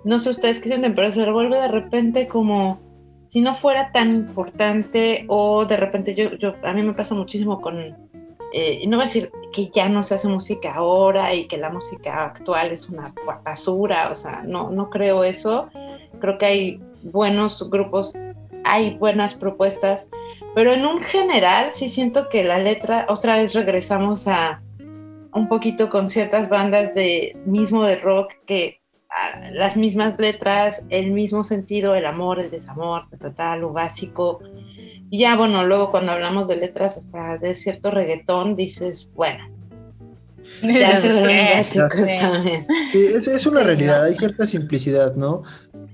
no 0.04 0.20
sé 0.20 0.30
ustedes 0.30 0.60
qué 0.60 0.70
sienten, 0.70 0.96
pero 0.96 1.12
se 1.12 1.30
vuelve 1.30 1.58
de 1.58 1.68
repente 1.68 2.28
como 2.28 2.80
si 3.28 3.42
no 3.42 3.56
fuera 3.58 3.92
tan 3.92 4.16
importante 4.16 5.26
o 5.28 5.66
de 5.66 5.78
repente 5.78 6.16
yo, 6.16 6.34
yo 6.36 6.56
a 6.64 6.74
mí 6.74 6.82
me 6.84 6.94
pasa 6.94 7.16
muchísimo 7.16 7.62
con, 7.62 8.11
eh, 8.54 8.86
no 8.88 8.98
voy 8.98 9.04
a 9.04 9.08
decir 9.08 9.32
que 9.54 9.70
ya 9.70 9.88
no 9.90 10.04
se 10.04 10.16
hace 10.16 10.28
música 10.28 10.76
ahora 10.76 11.34
y 11.34 11.48
que 11.48 11.58
la 11.58 11.70
música 11.70 12.26
actual 12.26 12.72
es 12.72 12.90
una 12.90 13.14
basura, 13.44 14.10
o 14.12 14.16
sea, 14.16 14.42
no, 14.46 14.70
no 14.70 14.90
creo 14.90 15.24
eso, 15.24 15.70
creo 16.20 16.38
que 16.38 16.46
hay 16.46 16.82
buenos 17.04 17.70
grupos, 17.70 18.14
hay 18.64 18.96
buenas 18.98 19.36
propuestas, 19.36 20.08
pero 20.54 20.74
en 20.74 20.86
un 20.86 21.02
general 21.02 21.72
sí 21.72 21.88
siento 21.88 22.30
que 22.30 22.44
la 22.44 22.60
letra, 22.60 23.06
otra 23.10 23.38
vez 23.38 23.54
regresamos 23.54 24.28
a 24.28 24.62
un 25.34 25.48
poquito 25.48 25.90
con 25.90 26.10
ciertas 26.10 26.50
bandas 26.50 26.94
de 26.94 27.38
mismo 27.46 27.84
de 27.84 27.96
rock 27.98 28.34
que 28.46 28.82
ah, 29.10 29.50
las 29.52 29.78
mismas 29.78 30.20
letras, 30.20 30.84
el 30.90 31.12
mismo 31.12 31.44
sentido, 31.44 31.96
el 31.96 32.06
amor, 32.06 32.40
el 32.40 32.52
desamor, 32.52 33.10
ta, 33.10 33.18
ta, 33.18 33.34
ta, 33.34 33.56
lo 33.56 33.72
básico. 33.72 34.40
Y 35.14 35.20
ya, 35.20 35.36
bueno, 35.36 35.66
luego 35.68 35.92
cuando 35.92 36.14
hablamos 36.14 36.48
de 36.48 36.56
letras 36.56 36.98
hasta 36.98 37.38
de 37.38 37.54
cierto 37.54 37.92
reggaetón, 37.92 38.56
dices, 38.56 39.10
bueno, 39.14 39.44
ya 40.64 41.02
se 41.02 41.12
vuelven 41.12 41.48
básicos 41.54 41.94
Sí. 42.08 42.16
también. 42.18 42.66
Sí, 42.94 43.00
es, 43.14 43.28
es 43.28 43.46
una 43.46 43.60
Sí, 43.60 43.66
realidad, 43.66 43.98
¿no? 44.00 44.04
hay 44.06 44.14
cierta 44.16 44.46
simplicidad, 44.46 45.16
¿no? 45.16 45.44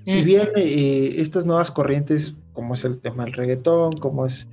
Si 0.05 0.21
Mm. 0.21 0.25
bien 0.25 0.47
eh, 0.55 1.15
estas 1.17 1.45
nuevas 1.47 1.71
corrientes, 1.71 2.35
como 2.53 2.75
es 2.75 2.85
el 2.85 2.99
tema 2.99 3.25
del 3.25 3.33
reggaetón, 3.33 3.97
como 3.97 4.25
es 4.27 4.47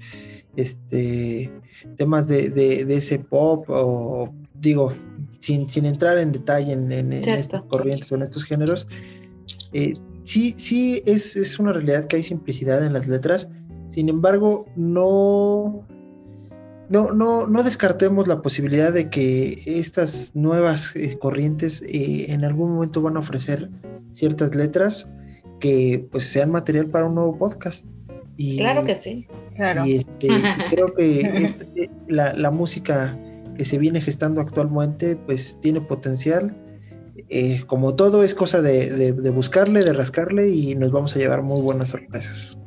este 0.56 1.50
temas 1.98 2.26
de, 2.28 2.48
de- 2.48 2.84
de 2.86 2.96
ese 2.96 3.18
pop, 3.18 3.66
o 3.68 4.32
digo, 4.54 4.94
sin, 5.40 5.68
sin 5.68 5.84
entrar 5.84 6.16
en 6.18 6.32
detalle 6.32 6.72
en, 6.72 6.90
en- 6.90 7.12
estas 7.12 7.62
corrientes 7.64 8.10
o 8.10 8.14
en 8.14 8.22
estos 8.22 8.44
géneros, 8.44 8.88
eh, 9.74 9.92
sí, 10.22 10.54
sí 10.56 11.02
es, 11.04 11.36
es 11.36 11.58
una 11.58 11.72
realidad 11.74 12.06
que 12.06 12.16
hay 12.16 12.22
simplicidad 12.22 12.84
en 12.86 12.92
las 12.94 13.08
letras, 13.08 13.48
sin 13.94 14.08
embargo, 14.08 14.66
no, 14.74 15.86
no, 16.88 17.12
no, 17.12 17.46
no 17.46 17.62
descartemos 17.62 18.26
la 18.26 18.42
posibilidad 18.42 18.92
de 18.92 19.08
que 19.08 19.62
estas 19.66 20.34
nuevas 20.34 20.96
eh, 20.96 21.16
corrientes 21.16 21.80
eh, 21.82 22.26
en 22.30 22.44
algún 22.44 22.74
momento 22.74 23.00
van 23.02 23.16
a 23.16 23.20
ofrecer 23.20 23.70
ciertas 24.10 24.56
letras 24.56 25.12
que 25.60 26.08
pues 26.10 26.26
sean 26.26 26.50
material 26.50 26.86
para 26.86 27.04
un 27.06 27.14
nuevo 27.14 27.38
podcast. 27.38 27.88
Y, 28.36 28.58
Claro 28.58 28.84
que 28.84 28.96
sí. 28.96 29.28
Claro. 29.54 29.86
y, 29.86 29.98
este, 29.98 30.28
creo 30.70 30.92
que 30.92 31.20
este, 31.20 31.88
la, 32.08 32.32
la 32.32 32.50
música 32.50 33.16
que 33.56 33.64
se 33.64 33.78
viene 33.78 34.00
gestando 34.00 34.40
actualmente 34.40 35.14
pues 35.14 35.60
tiene 35.60 35.80
potencial. 35.80 36.56
Eh, 37.28 37.62
como 37.68 37.94
todo 37.94 38.24
es 38.24 38.34
cosa 38.34 38.60
de, 38.60 38.90
de- 38.90 39.12
de 39.12 39.30
buscarle, 39.30 39.82
de 39.84 39.92
rascarle 39.92 40.48
y 40.48 40.74
nos 40.74 40.90
vamos 40.90 41.14
a 41.14 41.20
llevar 41.20 41.42
muy 41.42 41.60
buenas 41.62 41.90
sorpresas. 41.90 42.58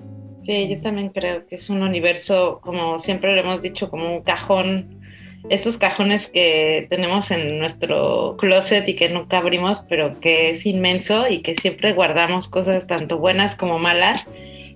Sí, 0.47 0.69
yo 0.69 0.79
también 0.79 1.09
creo 1.09 1.45
que 1.45 1.55
es 1.55 1.69
un 1.69 1.83
universo, 1.83 2.61
como 2.63 2.99
siempre 2.99 3.35
lo 3.35 3.41
hemos 3.41 3.61
dicho, 3.61 3.89
como 3.89 4.15
un 4.15 4.21
cajón, 4.21 5.01
esos 5.49 5.77
cajones 5.77 6.27
que 6.27 6.87
tenemos 6.89 7.31
en 7.31 7.59
nuestro 7.59 8.37
closet 8.37 8.87
y 8.87 8.95
que 8.95 9.09
nunca 9.09 9.39
abrimos, 9.39 9.81
pero 9.89 10.17
que 10.21 10.51
es 10.51 10.65
inmenso 10.65 11.27
y 11.27 11.41
que 11.41 11.57
siempre 11.57 11.91
guardamos 11.91 12.47
cosas 12.47 12.87
tanto 12.87 13.17
buenas 13.17 13.57
como 13.57 13.77
malas 13.77 14.29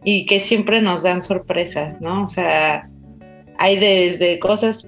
y 0.03 0.25
que 0.25 0.41
siempre 0.41 0.81
nos 0.81 1.03
dan 1.03 1.21
sorpresas, 1.21 2.01
¿no? 2.01 2.25
O 2.25 2.27
sea, 2.27 2.89
hay 3.57 3.79
desde 3.79 4.39
cosas 4.39 4.86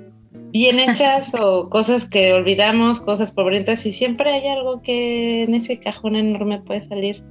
bien 0.54 0.80
hechas 0.80 1.34
o 1.34 1.68
cosas 1.68 2.08
que 2.08 2.32
olvidamos, 2.32 3.00
cosas 3.00 3.32
pobrecitas 3.32 3.88
y 3.88 3.92
siempre 3.92 4.32
hay 4.32 4.48
algo 4.48 4.84
que 4.84 5.42
en 5.44 5.56
ese 5.56 5.80
cajón 5.80 6.16
enorme 6.16 6.62
puede 6.62 6.84
salir. 6.84 7.24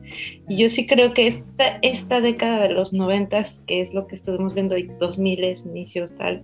Y 0.48 0.56
yo 0.56 0.68
sí 0.68 0.88
creo 0.88 1.14
que 1.14 1.28
esta, 1.28 1.78
esta 1.82 2.20
década 2.20 2.60
de 2.60 2.70
los 2.70 2.92
noventas, 2.92 3.62
que 3.68 3.80
es 3.80 3.94
lo 3.94 4.08
que 4.08 4.16
estuvimos 4.16 4.54
viendo, 4.54 4.76
y 4.76 4.90
dos 4.98 5.18
miles, 5.18 5.64
inicios, 5.64 6.16
tal, 6.16 6.42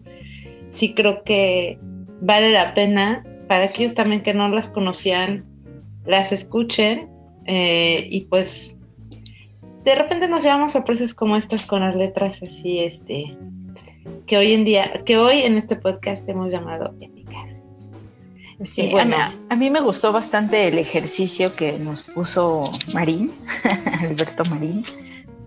sí 0.71 0.95
creo 0.95 1.25
que 1.25 1.81
vale 2.21 2.53
la 2.53 2.75
pena 2.75 3.25
para 3.49 3.65
aquellos 3.65 3.95
también 3.95 4.23
que 4.23 4.33
no 4.33 4.49
las 4.49 4.71
conocían, 4.71 5.45
las 6.07 6.31
escuchen 6.31 7.09
eh, 7.47 8.07
y 8.09 8.27
pues 8.27 8.77
de 9.85 9.97
repente 9.97 10.29
nos 10.29 10.45
llevamos 10.45 10.73
sorpresas 10.73 11.13
como 11.13 11.37
estas 11.37 11.67
con 11.67 11.81
las 11.81 11.97
letras 11.97 12.41
así, 12.41 12.79
este, 12.79 13.37
que 14.27 14.37
hoy 14.37 14.53
en 14.53 14.65
día, 14.65 15.03
que 15.05 15.19
hoy 15.19 15.43
en 15.43 15.57
este 15.57 15.77
podcast 15.77 16.29
hemos 16.29 16.51
llamado 16.53 16.95
épicas. 17.01 17.91
Sí, 18.65 18.87
Y 18.87 18.91
bueno. 18.91 19.17
a, 19.17 19.29
mí, 19.31 19.37
a 19.51 19.57
mí 19.57 19.71
me 19.71 19.81
gustó 19.81 20.13
bastante 20.13 20.67
el 20.69 20.79
ejercicio 20.79 21.53
que 21.55 21.79
nos 21.79 22.09
puso 22.09 22.63
Marín, 22.93 23.31
Alberto 24.01 24.43
Marín, 24.51 24.85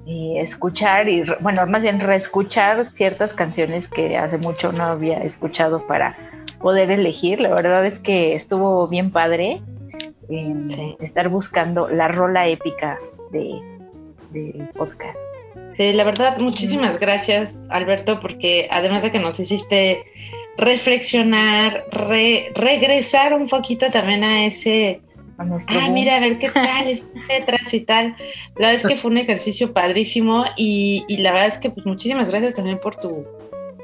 y 0.05 0.37
escuchar 0.39 1.09
y, 1.09 1.23
bueno, 1.41 1.65
más 1.67 1.83
bien 1.83 1.99
reescuchar 1.99 2.89
ciertas 2.93 3.33
canciones 3.33 3.87
que 3.87 4.17
hace 4.17 4.37
mucho 4.37 4.71
no 4.71 4.83
había 4.83 5.17
escuchado 5.23 5.85
para 5.87 6.15
poder 6.59 6.89
elegir. 6.89 7.39
La 7.41 7.53
verdad 7.53 7.85
es 7.85 7.99
que 7.99 8.33
estuvo 8.33 8.87
bien 8.87 9.11
padre 9.11 9.61
en 10.29 10.69
Sí. 10.69 10.95
estar 11.01 11.27
buscando 11.27 11.89
la 11.89 12.07
rola 12.07 12.47
épica 12.47 12.97
de, 13.31 13.59
del 14.31 14.69
podcast. 14.77 15.19
Sí, 15.77 15.93
la 15.93 16.03
verdad, 16.03 16.37
muchísimas 16.37 16.99
gracias, 16.99 17.57
Alberto, 17.69 18.19
porque 18.19 18.67
además 18.71 19.03
de 19.03 19.11
que 19.11 19.19
nos 19.19 19.39
hiciste 19.39 20.03
reflexionar, 20.57 21.85
re- 21.91 22.51
regresar 22.55 23.33
un 23.33 23.47
poquito 23.47 23.89
también 23.89 24.23
a 24.23 24.45
ese, 24.45 25.01
ah, 25.69 25.89
mira, 25.89 26.17
a 26.17 26.19
ver 26.19 26.39
qué 26.39 26.49
tal, 26.49 26.87
estas 26.87 27.09
letras 27.29 27.73
y 27.73 27.81
tal. 27.81 28.15
La 28.57 28.67
verdad 28.69 28.73
es 28.75 28.87
que 28.87 28.97
fue 28.97 29.11
un 29.11 29.17
ejercicio 29.17 29.73
padrísimo 29.73 30.45
y, 30.57 31.05
y 31.07 31.17
la 31.17 31.31
verdad 31.31 31.47
es 31.47 31.57
que 31.57 31.69
pues 31.69 31.85
muchísimas 31.85 32.29
gracias 32.29 32.55
también 32.55 32.79
por 32.79 32.95
tu, 32.97 33.25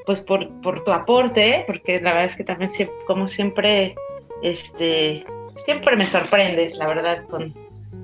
pues 0.06 0.22
por, 0.22 0.50
por 0.62 0.84
tu 0.84 0.92
aporte, 0.92 1.64
porque 1.68 2.02
la 2.02 2.12
verdad 2.12 2.26
es 2.26 2.36
que 2.36 2.44
también 2.44 2.72
como 3.08 3.28
siempre, 3.28 3.96
este, 4.44 5.26
siempre 5.54 5.96
me 5.96 6.06
sorprendes, 6.06 6.76
la 6.76 6.88
verdad, 6.88 7.24
con 7.30 7.54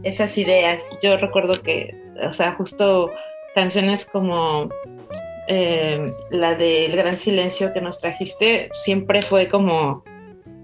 esas 0.04 0.38
ideas. 0.38 0.98
Yo 1.02 1.18
recuerdo 1.18 1.62
que, 1.62 1.94
o 2.28 2.34
sea, 2.34 2.54
justo 2.54 3.12
canciones 3.54 4.06
como 4.06 4.70
eh, 5.48 6.14
la 6.30 6.56
del 6.56 6.96
Gran 6.96 7.18
Silencio 7.18 7.74
que 7.74 7.82
nos 7.82 8.00
trajiste, 8.00 8.70
siempre 8.74 9.24
fue 9.24 9.48
como, 9.50 10.04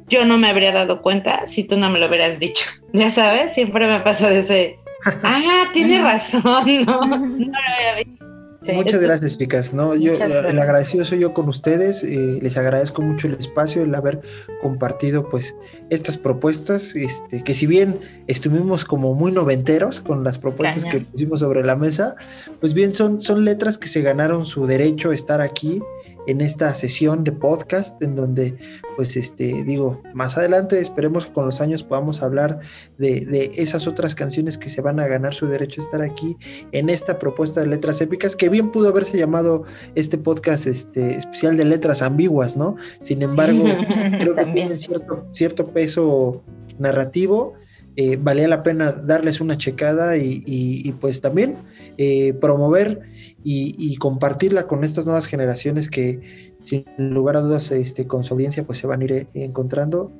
yo 0.08 0.25
no 0.25 0.38
me 0.38 0.47
habría 0.49 0.71
dado 0.71 1.02
cuenta 1.02 1.45
si 1.47 1.63
tú 1.63 1.78
no 1.78 1.89
me 1.89 1.99
lo 1.99 2.08
hubieras 2.08 2.39
dicho. 2.39 2.65
Ya 2.91 3.12
sabes, 3.12 3.54
siempre 3.54 3.86
me 3.86 3.99
pasa 3.99 4.30
de 4.32 4.39
ese, 4.39 4.80
ah, 5.23 5.65
tiene 5.73 6.02
razón, 6.02 6.65
no, 6.86 7.06
no 7.06 7.28
lo 7.28 7.58
había 7.78 8.04
visto. 8.04 8.19
Sí. 8.62 8.74
Muchas 8.74 9.00
gracias, 9.02 9.38
chicas. 9.38 9.74
No, 9.74 9.95
yo 9.95 10.13
Muchas 10.13 10.45
el 10.45 10.60
agradecido 10.60 11.06
soy 11.06 11.19
yo 11.19 11.34
con 11.34 11.48
ustedes. 11.48 12.04
eh, 12.04 12.39
les 12.41 12.58
agradezco 12.58 13.02
mucho 13.02 13.28
el 13.28 13.36
espacio, 13.36 13.84
el 13.84 13.95
haber 13.95 14.22
compartido, 14.62 15.30
pues, 15.30 15.56
estas 15.89 16.17
propuestas. 16.17 16.93
Este, 16.95 17.41
que 17.43 17.56
si 17.56 17.67
bien 17.67 18.00
estuvimos 18.28 18.84
como 18.84 19.15
muy 19.15 19.32
noventeros 19.32 20.02
con 20.02 20.24
las 20.26 20.38
propuestas 20.38 20.86
que 20.86 21.02
pusimos 21.02 21.39
sobre 21.39 21.63
la 21.63 21.78
mesa, 21.78 22.15
pues 22.60 22.74
bien 22.74 22.93
son, 22.93 23.22
son 23.22 23.45
letras 23.45 23.78
que 23.78 23.88
se 23.88 24.02
ganaron 24.02 24.45
su 24.45 24.65
derecho 24.65 25.12
a 25.12 25.15
estar 25.15 25.39
aquí 25.39 25.82
en 26.28 26.42
esta 26.42 26.74
sesión 26.74 27.24
de 27.24 27.32
podcast 27.32 28.02
en 28.04 28.16
donde 28.16 28.56
pues 28.96 29.16
este 29.18 29.64
digo 29.64 30.02
más 30.14 30.38
adelante 30.38 30.80
esperemos 30.80 31.26
que 31.26 31.34
con 31.34 31.46
los 31.46 31.62
años 31.62 31.84
podamos 31.84 32.22
hablar 32.22 32.60
de, 32.98 33.22
de 33.26 33.52
esas 33.58 33.88
otras 33.88 34.16
canciones 34.16 34.58
que 34.58 34.70
se 34.70 34.82
van 34.82 35.00
a 35.00 35.08
ganar 35.08 35.34
su 35.34 35.48
derecho 35.48 35.82
a 35.82 35.84
estar 35.86 36.02
aquí 36.02 36.38
en 36.72 36.90
esta 36.90 37.18
propuesta 37.20 37.62
de 37.62 37.68
letras 37.68 38.02
épicas 38.02 38.36
que 38.36 38.50
bien 38.50 38.72
pudo 38.72 38.90
haberse 38.90 39.18
llamado 39.18 39.64
este 39.96 40.18
podcast 40.18 40.68
este 40.68 41.12
especial 41.16 41.58
de 41.58 41.66
letras 41.66 42.02
ambiguas 42.02 42.58
no 42.58 42.76
sin 43.02 43.22
embargo 43.22 43.64
creo 44.20 44.36
que 44.36 44.42
También. 44.42 44.68
tienen 44.68 44.80
cierto, 44.80 45.26
cierto 45.34 45.64
peso 45.64 46.44
narrativo 46.78 47.54
eh, 47.96 48.18
valía 48.22 48.48
la 48.48 48.64
pena 48.64 48.92
darles 48.92 49.42
una 49.42 49.58
checada 49.58 50.16
y, 50.16 50.44
y- 50.46 50.88
y, 50.88 50.92
pues 50.94 51.20
también 51.22 51.56
eh, 51.98 52.34
promover 52.40 53.02
y, 53.43 53.95
compartirla 53.97 54.67
con 54.67 54.84
estas 54.84 55.06
nuevas 55.06 55.28
generaciones 55.28 55.89
que 55.89 56.56
sin 56.62 56.86
lugar 56.97 57.38
a 57.38 57.41
dudas 57.41 57.71
este, 57.71 58.06
con 58.06 58.23
su 58.23 58.34
audiencia 58.34 58.65
pues 58.65 58.80
se 58.80 58.88
van 58.88 59.02
a 59.02 59.06
ir 59.06 59.12
eh, 59.12 59.28
encontrando. 59.34 60.12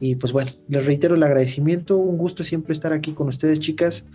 Y 0.00 0.14
pues 0.16 0.32
bueno, 0.32 0.50
les 0.68 0.86
reitero 0.86 1.14
el 1.14 1.22
agradecimiento, 1.22 1.96
un 1.96 2.18
gusto 2.18 2.44
siempre 2.44 2.72
estar 2.72 2.92
aquí 2.92 3.12
con 3.12 3.28
ustedes 3.28 3.60
chicas. 3.60 4.06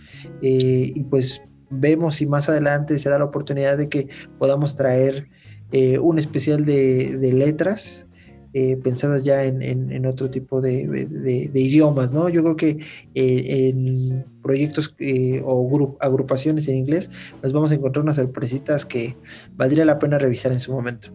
Eh, 0.42 0.92
y 0.96 1.04
pues 1.04 1.42
vemos 1.70 2.16
si 2.16 2.26
más 2.26 2.50
adelante 2.50 3.00
se 3.00 3.10
da 3.10 3.20
la 3.20 3.26
oportunidad 3.26 3.78
de 3.78 3.90
que 3.90 4.08
podamos 4.38 4.76
traer 4.76 5.28
eh, 5.72 6.00
un 6.00 6.20
especial 6.20 6.66
de 6.66 7.34
letras 7.34 8.08
eh, 8.54 8.78
pensadas 8.84 9.24
ya 9.24 9.44
en, 9.44 9.62
en- 9.62 9.92
en 9.92 10.06
otro 10.06 10.30
tipo 10.30 10.62
de, 10.62 10.88
de- 10.88 11.50
de 11.50 11.60
idiomas, 11.60 12.12
¿no? 12.12 12.30
Yo 12.30 12.44
creo 12.44 12.56
que 12.56 12.70
eh, 13.16 13.70
en 13.70 14.26
proyectos 14.42 14.96
eh, 15.00 15.42
o 15.44 15.70
gru- 15.70 15.98
agrupaciones 16.00 16.68
en 16.68 16.78
inglés 16.78 17.10
nos 17.42 17.52
vamos 17.54 17.72
a 17.72 17.76
encontrar 17.76 18.04
unas 18.04 18.16
sorpresitas 18.18 18.86
que 18.86 19.16
valdría 19.56 19.86
la 19.86 20.00
pena 20.00 20.18
revisar 20.20 20.52
en 20.52 20.60
su 20.60 20.72
momento. 20.74 21.10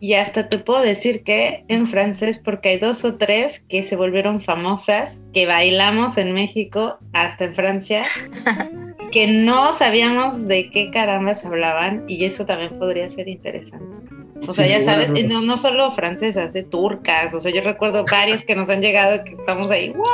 Y 0.00 0.14
hasta 0.14 0.48
te 0.48 0.58
puedo 0.58 0.80
decir 0.80 1.22
que 1.22 1.64
en 1.68 1.86
francés, 1.86 2.40
porque 2.44 2.70
hay 2.70 2.78
dos 2.80 3.04
o 3.04 3.14
tres 3.18 3.64
que 3.68 3.84
se 3.84 3.94
volvieron 3.94 4.40
famosas, 4.42 5.20
que 5.32 5.46
bailamos 5.46 6.18
en 6.18 6.32
México, 6.34 6.98
hasta 7.12 7.44
en 7.44 7.54
Francia, 7.54 8.04
que 9.12 9.26
no 9.26 9.72
sabíamos 9.72 10.48
de 10.48 10.70
qué 10.70 10.90
carambas 10.90 11.44
hablaban 11.44 12.04
y 12.08 12.24
eso 12.24 12.46
también 12.46 12.78
podría 12.78 13.08
ser 13.10 13.28
interesante. 13.28 14.12
O 14.48 14.52
sea, 14.52 14.66
ya 14.66 14.84
sabes, 14.84 15.12
no, 15.28 15.40
no 15.42 15.56
solo 15.56 15.92
francesas, 15.92 16.54
eh, 16.56 16.64
turcas, 16.64 17.32
o 17.32 17.38
sea, 17.38 17.52
yo 17.52 17.60
recuerdo 17.60 18.04
varias 18.10 18.44
que 18.44 18.56
nos 18.56 18.68
han 18.70 18.80
llegado 18.80 19.24
que 19.24 19.34
estamos 19.34 19.70
ahí, 19.70 19.90
¡guau! 19.90 20.06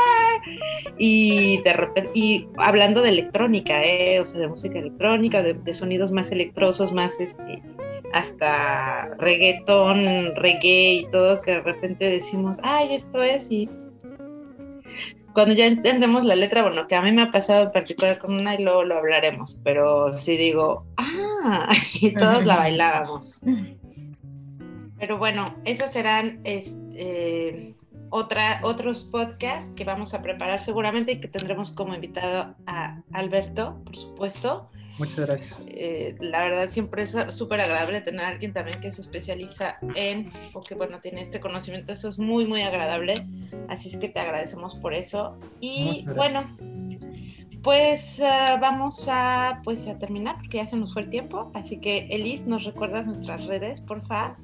Y 0.98 1.62
de 1.62 1.72
repente, 1.72 2.10
y 2.12 2.46
hablando 2.58 3.00
de 3.00 3.08
electrónica, 3.08 3.82
eh, 3.82 4.20
o 4.20 4.26
sea, 4.26 4.40
de 4.40 4.48
música 4.48 4.78
electrónica, 4.78 5.42
de, 5.42 5.54
de 5.54 5.72
sonidos 5.72 6.10
más 6.10 6.30
electrosos, 6.30 6.92
más 6.92 7.18
este, 7.20 7.62
hasta 8.12 9.14
reggaetón, 9.18 10.34
reggae 10.36 10.94
y 10.94 11.10
todo, 11.10 11.40
que 11.40 11.52
de 11.52 11.60
repente 11.60 12.04
decimos, 12.04 12.58
ay, 12.62 12.94
esto 12.94 13.22
es, 13.22 13.50
y 13.50 13.70
cuando 15.32 15.54
ya 15.54 15.66
entendemos 15.66 16.24
la 16.24 16.34
letra, 16.34 16.62
bueno, 16.62 16.86
que 16.86 16.94
a 16.94 17.02
mí 17.02 17.12
me 17.12 17.22
ha 17.22 17.32
pasado 17.32 17.64
en 17.64 17.72
particular 17.72 18.18
con 18.18 18.34
una 18.34 18.54
y 18.54 18.62
luego 18.62 18.84
lo 18.84 18.98
hablaremos, 18.98 19.58
pero 19.62 20.12
sí 20.12 20.36
digo, 20.36 20.86
ah, 20.96 21.68
y 22.00 22.12
todos 22.12 22.44
la 22.44 22.56
bailábamos. 22.56 23.40
Pero 24.98 25.18
bueno, 25.18 25.54
esos 25.64 25.90
serán 25.90 26.40
este, 26.44 27.76
otra, 28.10 28.60
otros 28.62 29.04
podcasts 29.04 29.70
que 29.70 29.84
vamos 29.84 30.14
a 30.14 30.22
preparar 30.22 30.60
seguramente 30.60 31.12
y 31.12 31.20
que 31.20 31.28
tendremos 31.28 31.72
como 31.72 31.94
invitado 31.94 32.54
a 32.66 33.00
Alberto, 33.12 33.80
por 33.84 33.96
supuesto. 33.96 34.70
Muchas 34.98 35.26
gracias. 35.26 35.66
Eh, 35.68 36.16
la 36.20 36.42
verdad 36.42 36.68
siempre 36.68 37.02
es 37.02 37.16
súper 37.30 37.60
agradable 37.60 38.00
tener 38.00 38.20
a 38.20 38.28
alguien 38.28 38.52
también 38.52 38.80
que 38.80 38.90
se 38.90 39.00
especializa 39.00 39.78
en, 39.94 40.32
o 40.52 40.60
que 40.60 40.74
bueno, 40.74 41.00
tiene 41.00 41.20
este 41.20 41.40
conocimiento, 41.40 41.92
eso 41.92 42.08
es 42.08 42.18
muy, 42.18 42.46
muy 42.46 42.62
agradable, 42.62 43.26
así 43.68 43.88
es 43.88 43.96
que 43.96 44.08
te 44.08 44.18
agradecemos 44.18 44.74
por 44.76 44.94
eso. 44.94 45.38
Y 45.60 46.04
bueno, 46.16 46.42
pues 47.62 48.20
ah, 48.20 48.58
vamos 48.60 49.06
a, 49.08 49.60
pues, 49.64 49.86
a 49.88 49.98
terminar 49.98 50.36
porque 50.36 50.58
ya 50.58 50.66
se 50.66 50.76
nos 50.76 50.92
fue 50.92 51.02
el 51.02 51.10
tiempo, 51.10 51.50
así 51.54 51.78
que 51.78 52.08
Elis, 52.10 52.44
¿nos 52.46 52.64
recuerdas 52.64 53.06
nuestras 53.06 53.44
redes, 53.46 53.80
por 53.80 54.06
favor? 54.06 54.36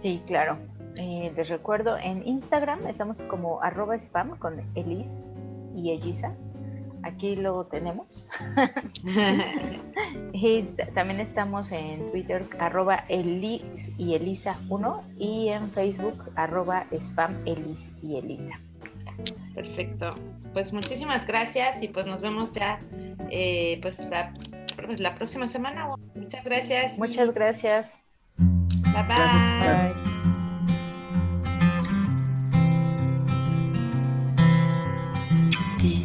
Sí, 0.00 0.22
claro. 0.26 0.58
Eh, 0.96 1.32
les 1.36 1.48
recuerdo, 1.48 1.96
en 1.98 2.26
Instagram 2.26 2.86
estamos 2.86 3.22
como 3.22 3.62
arroba 3.62 3.94
spam 3.96 4.36
con 4.38 4.60
Elis 4.74 5.06
y 5.76 5.90
Elisa. 5.90 6.34
Aquí 7.02 7.36
lo 7.36 7.66
tenemos. 7.66 8.28
Y 10.32 10.62
también 10.94 11.20
estamos 11.20 11.72
en 11.72 12.12
Twitter, 12.12 12.44
arroba 12.60 13.04
Elis 13.08 13.92
y 13.98 14.14
Elisa 14.14 14.56
1 14.68 15.02
y 15.18 15.48
en 15.48 15.68
Facebook, 15.70 16.16
arroba 16.36 16.84
spam 16.92 17.34
Elis 17.44 17.90
y 18.02 18.18
Elisa. 18.18 18.60
Perfecto. 19.54 20.14
Pues 20.52 20.72
muchísimas 20.72 21.26
gracias 21.26 21.82
y 21.82 21.88
pues 21.88 22.06
nos 22.06 22.20
vemos 22.20 22.52
ya 22.52 22.78
eh, 23.30 23.80
pues 23.82 23.98
la, 23.98 24.32
pues, 24.86 25.00
la 25.00 25.16
próxima 25.16 25.48
semana. 25.48 25.88
Muchas 26.14 26.44
gracias. 26.44 26.98
Muchas 26.98 27.34
gracias. 27.34 27.98
Bye 28.36 29.02
bye. 29.08 29.92
Bye. 29.94 30.17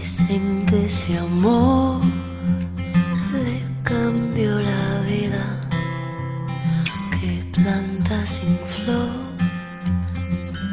Dicen 0.03 0.65
que 0.65 0.85
ese 0.85 1.17
amor 1.17 2.01
le 3.45 3.61
cambió 3.83 4.59
la 4.59 5.01
vida, 5.07 5.45
que 7.21 7.41
planta 7.53 8.25
sin 8.25 8.57
flor 8.67 9.13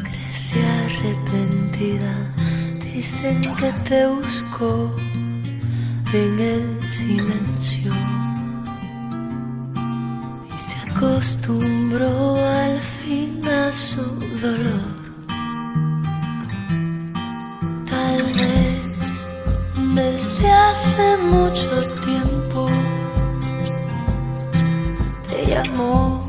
crece 0.03 0.59
arrepentida. 0.83 2.13
Dicen 2.83 3.41
que 3.55 3.71
te 3.89 4.05
buscó 4.09 4.97
en 6.13 6.41
el 6.41 6.91
silencio 6.91 7.93
y 10.53 10.59
se 10.59 10.91
acostumbró 10.91 12.35
al 12.35 12.77
fin 12.81 13.47
a 13.47 13.71
su 13.71 14.03
dolor. 14.43 14.90
Desde 20.21 20.51
hace 20.51 21.17
mucho 21.17 21.71
tiempo 22.05 22.67
te 25.31 25.47
llamó 25.47 26.23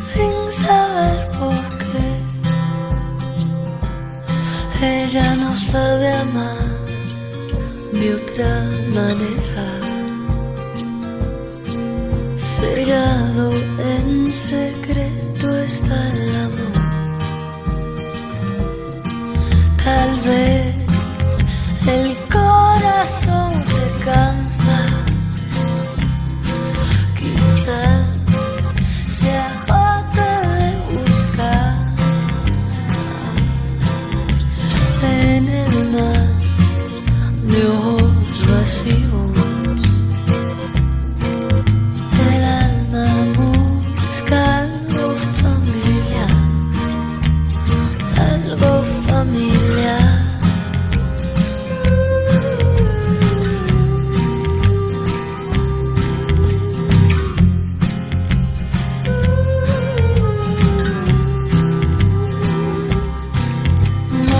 sin 0.00 0.52
saber 0.64 1.30
por 1.38 1.62
qué. 1.82 2.06
Ella 5.02 5.34
no 5.34 5.54
sabe 5.54 6.12
amar 6.12 6.68
de 7.92 8.14
otra 8.14 8.52
manera. 8.98 9.66
Sellado 12.36 13.50
en 13.94 14.32
secreto 14.32 15.58
está 15.58 16.05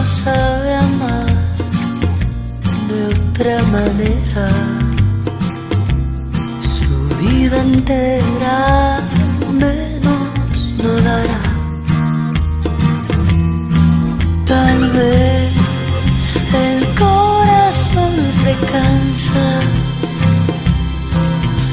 sabe 0.07 0.75
amar 0.75 1.27
de 2.88 3.07
otra 3.07 3.62
manera. 3.64 4.49
Su 6.61 7.09
vida 7.19 7.61
entera 7.62 9.01
menos 9.53 10.73
no 10.83 10.92
dará. 11.09 11.42
Tal 14.45 14.90
vez 14.90 15.53
el 16.64 16.95
corazón 16.95 18.14
se 18.31 18.53
cansa, 18.73 19.61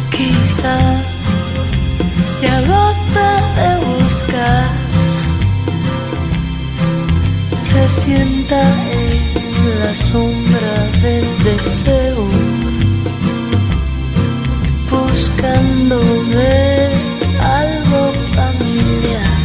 quizás 0.10 1.04
se 2.22 2.48
agota 2.50 2.94
la 9.80 9.94
sombra 9.94 10.90
del 11.02 11.44
deseo, 11.44 12.28
buscando 14.90 16.00
ver 16.30 16.92
algo 17.42 18.12
familiar, 18.36 19.38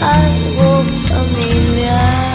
algo 0.00 0.82
familiar. 1.08 2.28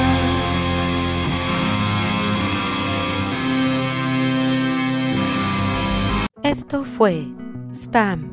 Esto 6.43 6.83
fue 6.83 7.25
Spam 7.73 8.32